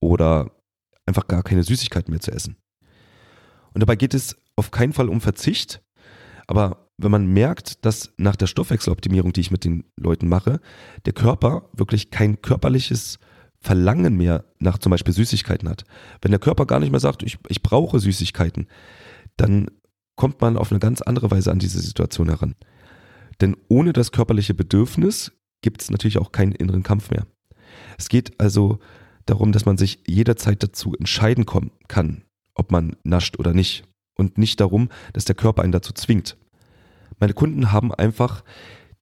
Oder 0.00 0.52
einfach 1.06 1.26
gar 1.26 1.42
keine 1.42 1.64
Süßigkeiten 1.64 2.10
mehr 2.10 2.20
zu 2.20 2.30
essen. 2.30 2.56
Und 3.74 3.80
dabei 3.80 3.96
geht 3.96 4.14
es 4.14 4.36
auf 4.56 4.70
keinen 4.70 4.92
Fall 4.92 5.08
um 5.08 5.20
Verzicht, 5.20 5.82
aber 6.46 6.90
wenn 6.96 7.10
man 7.10 7.26
merkt, 7.26 7.84
dass 7.84 8.12
nach 8.16 8.34
der 8.34 8.48
Stoffwechseloptimierung, 8.48 9.32
die 9.32 9.40
ich 9.40 9.50
mit 9.50 9.64
den 9.64 9.84
Leuten 9.96 10.28
mache, 10.28 10.60
der 11.06 11.12
Körper 11.12 11.68
wirklich 11.72 12.10
kein 12.10 12.42
körperliches 12.42 13.18
Verlangen 13.60 14.16
mehr 14.16 14.44
nach 14.58 14.78
zum 14.78 14.90
Beispiel 14.90 15.14
Süßigkeiten 15.14 15.68
hat. 15.68 15.84
Wenn 16.22 16.30
der 16.30 16.40
Körper 16.40 16.66
gar 16.66 16.80
nicht 16.80 16.90
mehr 16.90 17.00
sagt, 17.00 17.22
ich, 17.22 17.38
ich 17.48 17.62
brauche 17.62 17.98
Süßigkeiten, 17.98 18.68
dann 19.36 19.68
kommt 20.16 20.40
man 20.40 20.56
auf 20.56 20.70
eine 20.70 20.80
ganz 20.80 21.02
andere 21.02 21.30
Weise 21.30 21.50
an 21.50 21.58
diese 21.58 21.80
Situation 21.80 22.28
heran. 22.28 22.54
Denn 23.40 23.56
ohne 23.68 23.92
das 23.92 24.12
körperliche 24.12 24.54
Bedürfnis 24.54 25.32
gibt 25.62 25.82
es 25.82 25.90
natürlich 25.90 26.18
auch 26.18 26.32
keinen 26.32 26.52
inneren 26.52 26.82
Kampf 26.82 27.10
mehr. 27.10 27.26
Es 27.96 28.08
geht 28.08 28.40
also 28.40 28.78
darum, 29.26 29.52
dass 29.52 29.66
man 29.66 29.76
sich 29.76 30.02
jederzeit 30.06 30.62
dazu 30.62 30.94
entscheiden 30.94 31.46
kann, 31.88 32.22
ob 32.54 32.72
man 32.72 32.96
nascht 33.04 33.38
oder 33.38 33.54
nicht. 33.54 33.84
Und 34.14 34.36
nicht 34.36 34.58
darum, 34.58 34.88
dass 35.12 35.24
der 35.24 35.36
Körper 35.36 35.62
einen 35.62 35.70
dazu 35.70 35.92
zwingt. 35.92 36.36
Meine 37.20 37.34
Kunden 37.34 37.70
haben 37.70 37.94
einfach 37.94 38.42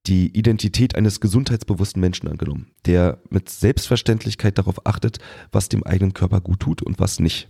die 0.06 0.36
Identität 0.36 0.94
eines 0.94 1.20
gesundheitsbewussten 1.20 2.00
Menschen 2.00 2.28
angenommen, 2.28 2.70
der 2.86 3.18
mit 3.28 3.48
Selbstverständlichkeit 3.48 4.58
darauf 4.58 4.86
achtet, 4.86 5.18
was 5.52 5.68
dem 5.68 5.82
eigenen 5.82 6.14
Körper 6.14 6.40
gut 6.40 6.60
tut 6.60 6.82
und 6.82 7.00
was 7.00 7.18
nicht. 7.18 7.48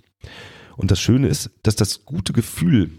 Und 0.76 0.90
das 0.90 1.00
Schöne 1.00 1.28
ist, 1.28 1.50
dass 1.62 1.76
das 1.76 2.04
gute 2.04 2.32
Gefühl 2.32 2.90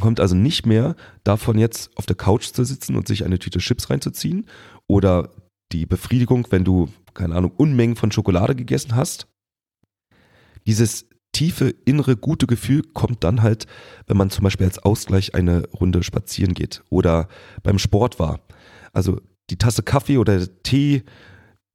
kommt 0.00 0.20
also 0.20 0.34
nicht 0.34 0.66
mehr 0.66 0.96
davon 1.24 1.58
jetzt 1.58 1.96
auf 1.96 2.06
der 2.06 2.16
Couch 2.16 2.46
zu 2.46 2.64
sitzen 2.64 2.96
und 2.96 3.08
sich 3.08 3.24
eine 3.24 3.38
Tüte 3.38 3.60
Chips 3.60 3.88
reinzuziehen 3.88 4.46
oder 4.86 5.30
die 5.72 5.86
Befriedigung, 5.86 6.46
wenn 6.50 6.64
du, 6.64 6.88
keine 7.14 7.34
Ahnung, 7.34 7.52
Unmengen 7.56 7.96
von 7.96 8.12
Schokolade 8.12 8.54
gegessen 8.54 8.94
hast. 8.94 9.26
Dieses 10.66 11.06
tiefe 11.32 11.68
innere 11.84 12.16
gute 12.16 12.46
Gefühl 12.46 12.82
kommt 12.82 13.24
dann 13.24 13.42
halt, 13.42 13.66
wenn 14.06 14.16
man 14.16 14.30
zum 14.30 14.44
Beispiel 14.44 14.66
als 14.66 14.78
Ausgleich 14.78 15.34
eine 15.34 15.68
Runde 15.68 16.02
spazieren 16.02 16.54
geht 16.54 16.82
oder 16.90 17.28
beim 17.62 17.78
Sport 17.78 18.18
war 18.18 18.40
also 18.96 19.20
die 19.50 19.58
Tasse 19.58 19.82
Kaffee 19.82 20.18
oder 20.18 20.46
Tee 20.62 21.04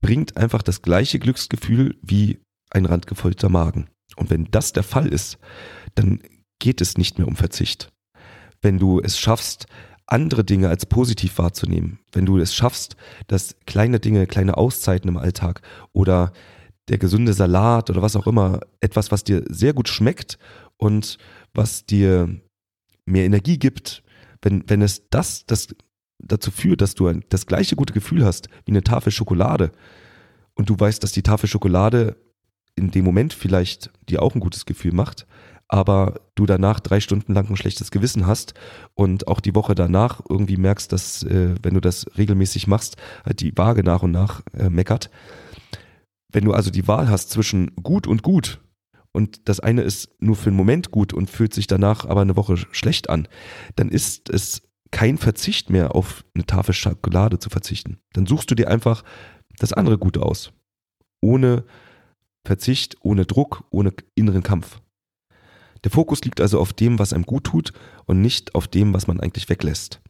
bringt 0.02 0.36
einfach 0.36 0.64
das 0.64 0.82
gleiche 0.82 1.20
Glücksgefühl 1.20 1.98
wie 2.02 2.40
ein 2.72 2.86
randgefüllter 2.86 3.48
Magen. 3.50 3.90
Und 4.16 4.30
wenn 4.30 4.46
das 4.46 4.74
der 4.74 4.84
Fall 4.84 5.08
ist, 5.08 5.38
dann 5.96 6.20
geht 6.60 6.82
es 6.82 6.98
nicht 6.98 7.20
mehr 7.20 7.28
um 7.28 7.36
Verzicht. 7.36 7.90
Wenn 8.62 8.80
du 8.80 9.00
es 9.00 9.20
schaffst, 9.20 9.68
andere 10.08 10.44
Dinge 10.44 10.68
als 10.68 10.86
positiv 10.86 11.38
wahrzunehmen, 11.38 12.00
wenn 12.12 12.26
du 12.26 12.38
es 12.38 12.54
schaffst, 12.54 12.96
dass 13.28 13.56
kleine 13.66 14.00
Dinge, 14.00 14.28
kleine 14.28 14.58
Auszeiten 14.58 15.08
im 15.08 15.18
Alltag 15.18 15.62
oder 15.94 16.34
der 16.90 16.98
gesunde 16.98 17.34
Salat 17.34 17.90
oder 17.90 18.02
was 18.02 18.16
auch 18.16 18.28
immer, 18.28 18.60
etwas, 18.82 19.12
was 19.12 19.24
dir 19.24 19.44
sehr 19.48 19.74
gut 19.74 19.88
schmeckt 19.88 20.38
und 20.78 21.18
was 21.54 21.86
dir 21.86 22.42
mehr 23.06 23.26
Energie 23.26 23.58
gibt, 23.60 24.04
wenn, 24.42 24.64
wenn 24.68 24.82
es 24.82 25.08
das, 25.10 25.46
das 25.46 25.68
dazu 26.24 26.52
führt, 26.52 26.82
dass 26.82 26.96
du 26.96 27.08
ein, 27.08 27.24
das 27.30 27.46
gleiche 27.46 27.76
gute 27.76 27.94
Gefühl 27.94 28.26
hast 28.26 28.50
wie 28.66 28.72
eine 28.72 28.84
Tafel 28.84 29.12
Schokolade 29.12 29.72
und 30.56 30.70
du 30.70 30.80
weißt, 30.80 31.02
dass 31.04 31.12
die 31.12 31.24
Tafel 31.24 31.48
Schokolade 31.48 32.18
in 32.76 32.92
dem 32.92 33.06
Moment 33.06 33.34
vielleicht 33.34 33.92
dir 34.10 34.22
auch 34.22 34.36
ein 34.36 34.40
gutes 34.40 34.66
Gefühl 34.66 34.94
macht, 34.94 35.28
aber 35.68 36.20
du 36.36 36.46
danach 36.46 36.80
drei 36.80 37.00
Stunden 37.00 37.34
lang 37.34 37.50
ein 37.50 37.56
schlechtes 37.56 37.92
Gewissen 37.92 38.28
hast 38.28 38.54
und 38.94 39.28
auch 39.28 39.40
die 39.40 39.56
Woche 39.56 39.74
danach 39.74 40.22
irgendwie 40.30 40.58
merkst, 40.58 40.92
dass, 40.92 41.24
äh, 41.24 41.56
wenn 41.62 41.74
du 41.74 41.80
das 41.80 42.06
regelmäßig 42.18 42.68
machst, 42.68 42.98
halt 43.26 43.40
die 43.40 43.58
Waage 43.58 43.84
nach 43.84 44.04
und 44.04 44.12
nach 44.12 44.42
äh, 44.54 44.70
meckert. 44.70 45.10
Wenn 46.30 46.46
du 46.46 46.54
also 46.54 46.72
die 46.72 46.88
Wahl 46.88 47.10
hast 47.10 47.30
zwischen 47.30 47.74
gut 47.76 48.06
und 48.06 48.22
gut 48.22 48.60
und 49.14 49.48
das 49.48 49.60
eine 49.60 49.82
ist 49.82 50.10
nur 50.20 50.36
für 50.36 50.50
einen 50.50 50.58
Moment 50.58 50.92
gut 50.92 51.14
und 51.14 51.30
fühlt 51.30 51.54
sich 51.54 51.68
danach 51.68 52.06
aber 52.06 52.22
eine 52.22 52.36
Woche 52.36 52.58
schlecht 52.58 53.10
an, 53.10 53.28
dann 53.76 53.90
ist 53.90 54.30
es 54.30 54.64
kein 54.92 55.18
Verzicht 55.18 55.70
mehr 55.70 55.96
auf 55.96 56.24
eine 56.36 56.46
Tafel 56.46 56.74
Schokolade 56.74 57.40
zu 57.40 57.50
verzichten. 57.50 58.00
Dann 58.14 58.26
suchst 58.26 58.52
du 58.52 58.56
dir 58.56 58.70
einfach 58.70 59.04
das 59.58 59.74
andere 59.74 59.98
Gute 59.98 60.22
aus. 60.22 60.52
Ohne 61.22 61.64
Verzicht, 62.44 62.98
ohne 63.02 63.26
Druck, 63.26 63.64
ohne 63.70 63.94
inneren 64.16 64.44
Kampf. 64.44 64.82
Der 65.84 65.92
Fokus 65.92 66.24
liegt 66.24 66.42
also 66.42 66.60
auf 66.60 66.74
dem, 66.74 67.00
was 67.00 67.14
einem 67.14 67.26
gut 67.26 67.46
tut 67.46 67.74
und 68.06 68.22
nicht 68.22 68.56
auf 68.56 68.68
dem, 68.68 68.94
was 68.94 69.08
man 69.08 69.20
eigentlich 69.20 69.50
weglässt. 69.50 70.02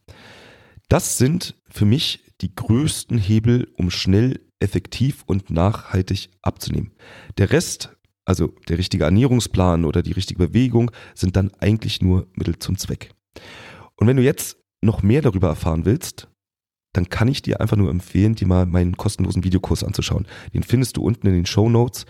Das 0.88 1.16
sind 1.16 1.54
für 1.70 1.86
mich 1.86 2.24
die 2.40 2.54
größten 2.54 3.18
Hebel, 3.18 3.72
um 3.76 3.90
schnell, 3.90 4.40
effektiv 4.60 5.22
und 5.26 5.50
nachhaltig 5.50 6.30
abzunehmen. 6.42 6.92
Der 7.38 7.50
Rest, 7.50 7.96
also 8.24 8.48
der 8.68 8.78
richtige 8.78 9.04
Ernährungsplan 9.04 9.84
oder 9.84 10.02
die 10.02 10.12
richtige 10.12 10.46
Bewegung, 10.46 10.90
sind 11.14 11.36
dann 11.36 11.52
eigentlich 11.58 12.02
nur 12.02 12.28
Mittel 12.34 12.58
zum 12.58 12.76
Zweck. 12.76 13.10
Und 13.96 14.06
wenn 14.06 14.16
du 14.16 14.22
jetzt 14.22 14.61
noch 14.82 15.02
mehr 15.02 15.22
darüber 15.22 15.48
erfahren 15.48 15.84
willst, 15.84 16.28
dann 16.92 17.08
kann 17.08 17.28
ich 17.28 17.40
dir 17.40 17.60
einfach 17.60 17.76
nur 17.76 17.90
empfehlen, 17.90 18.34
dir 18.34 18.46
mal 18.46 18.66
meinen 18.66 18.96
kostenlosen 18.96 19.44
Videokurs 19.44 19.82
anzuschauen. 19.82 20.26
Den 20.52 20.62
findest 20.62 20.96
du 20.96 21.02
unten 21.02 21.26
in 21.26 21.34
den 21.34 21.46
Show 21.46 21.68
Notes. 21.68 22.06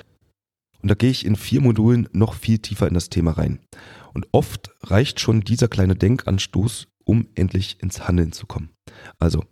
Und 0.82 0.90
da 0.90 0.94
gehe 0.94 1.10
ich 1.10 1.24
in 1.24 1.36
vier 1.36 1.60
Modulen 1.60 2.08
noch 2.12 2.34
viel 2.34 2.58
tiefer 2.58 2.88
in 2.88 2.94
das 2.94 3.08
Thema 3.08 3.32
rein. 3.32 3.60
Und 4.12 4.26
oft 4.32 4.74
reicht 4.82 5.20
schon 5.20 5.42
dieser 5.42 5.68
kleine 5.68 5.94
Denkanstoß, 5.94 6.88
um 7.04 7.28
endlich 7.36 7.80
ins 7.80 8.08
Handeln 8.08 8.32
zu 8.32 8.46
kommen. 8.46 8.70
Also, 9.18 9.44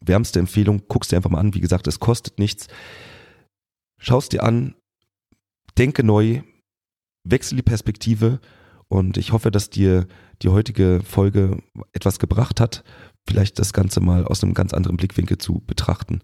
wärmste 0.00 0.38
Empfehlung, 0.38 0.82
guckst 0.88 1.12
dir 1.12 1.16
einfach 1.16 1.30
mal 1.30 1.40
an. 1.40 1.54
Wie 1.54 1.60
gesagt, 1.60 1.86
es 1.86 2.00
kostet 2.00 2.38
nichts. 2.38 2.68
Schaust 3.98 4.32
dir 4.32 4.42
an, 4.42 4.74
denke 5.78 6.04
neu, 6.04 6.42
wechsel 7.26 7.56
die 7.56 7.62
Perspektive 7.62 8.40
und 8.88 9.16
ich 9.16 9.32
hoffe, 9.32 9.50
dass 9.50 9.70
dir 9.70 10.06
die 10.44 10.50
heutige 10.50 11.00
Folge 11.04 11.62
etwas 11.92 12.18
gebracht 12.18 12.60
hat, 12.60 12.84
vielleicht 13.26 13.58
das 13.58 13.72
Ganze 13.72 14.00
mal 14.00 14.24
aus 14.24 14.44
einem 14.44 14.54
ganz 14.54 14.72
anderen 14.74 14.96
Blickwinkel 14.96 15.38
zu 15.38 15.62
betrachten 15.66 16.20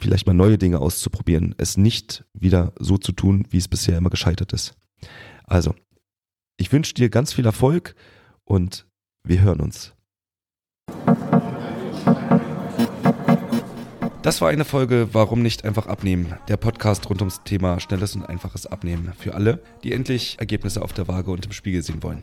vielleicht 0.00 0.26
mal 0.26 0.34
neue 0.34 0.58
Dinge 0.58 0.80
auszuprobieren, 0.80 1.54
es 1.58 1.76
nicht 1.76 2.24
wieder 2.34 2.72
so 2.78 2.98
zu 2.98 3.12
tun, 3.12 3.46
wie 3.50 3.58
es 3.58 3.68
bisher 3.68 3.96
immer 3.96 4.10
gescheitert 4.10 4.52
ist. 4.52 4.74
Also, 5.44 5.74
ich 6.56 6.72
wünsche 6.72 6.94
dir 6.94 7.08
ganz 7.08 7.32
viel 7.32 7.46
Erfolg 7.46 7.94
und 8.44 8.86
wir 9.26 9.40
hören 9.40 9.60
uns. 9.60 9.94
Das 14.22 14.40
war 14.40 14.48
eine 14.48 14.64
Folge 14.64 15.08
Warum 15.12 15.42
nicht 15.42 15.64
einfach 15.64 15.86
abnehmen? 15.86 16.34
Der 16.48 16.56
Podcast 16.56 17.08
rund 17.10 17.20
ums 17.20 17.42
Thema 17.44 17.78
schnelles 17.78 18.14
und 18.14 18.24
einfaches 18.24 18.66
Abnehmen 18.66 19.12
für 19.18 19.34
alle, 19.34 19.62
die 19.82 19.92
endlich 19.92 20.36
Ergebnisse 20.38 20.80
auf 20.80 20.94
der 20.94 21.08
Waage 21.08 21.30
und 21.30 21.44
im 21.44 21.52
Spiegel 21.52 21.82
sehen 21.82 22.02
wollen. 22.02 22.22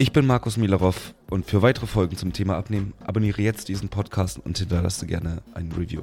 Ich 0.00 0.12
bin 0.12 0.26
Markus 0.26 0.56
Milarov 0.56 1.12
und 1.28 1.46
für 1.46 1.60
weitere 1.60 1.88
Folgen 1.88 2.16
zum 2.16 2.32
Thema 2.32 2.56
Abnehmen 2.56 2.94
abonniere 3.04 3.42
jetzt 3.42 3.66
diesen 3.66 3.88
Podcast 3.88 4.38
und 4.38 4.56
hinterlasse 4.56 5.06
gerne 5.06 5.42
ein 5.54 5.72
Review. 5.72 6.02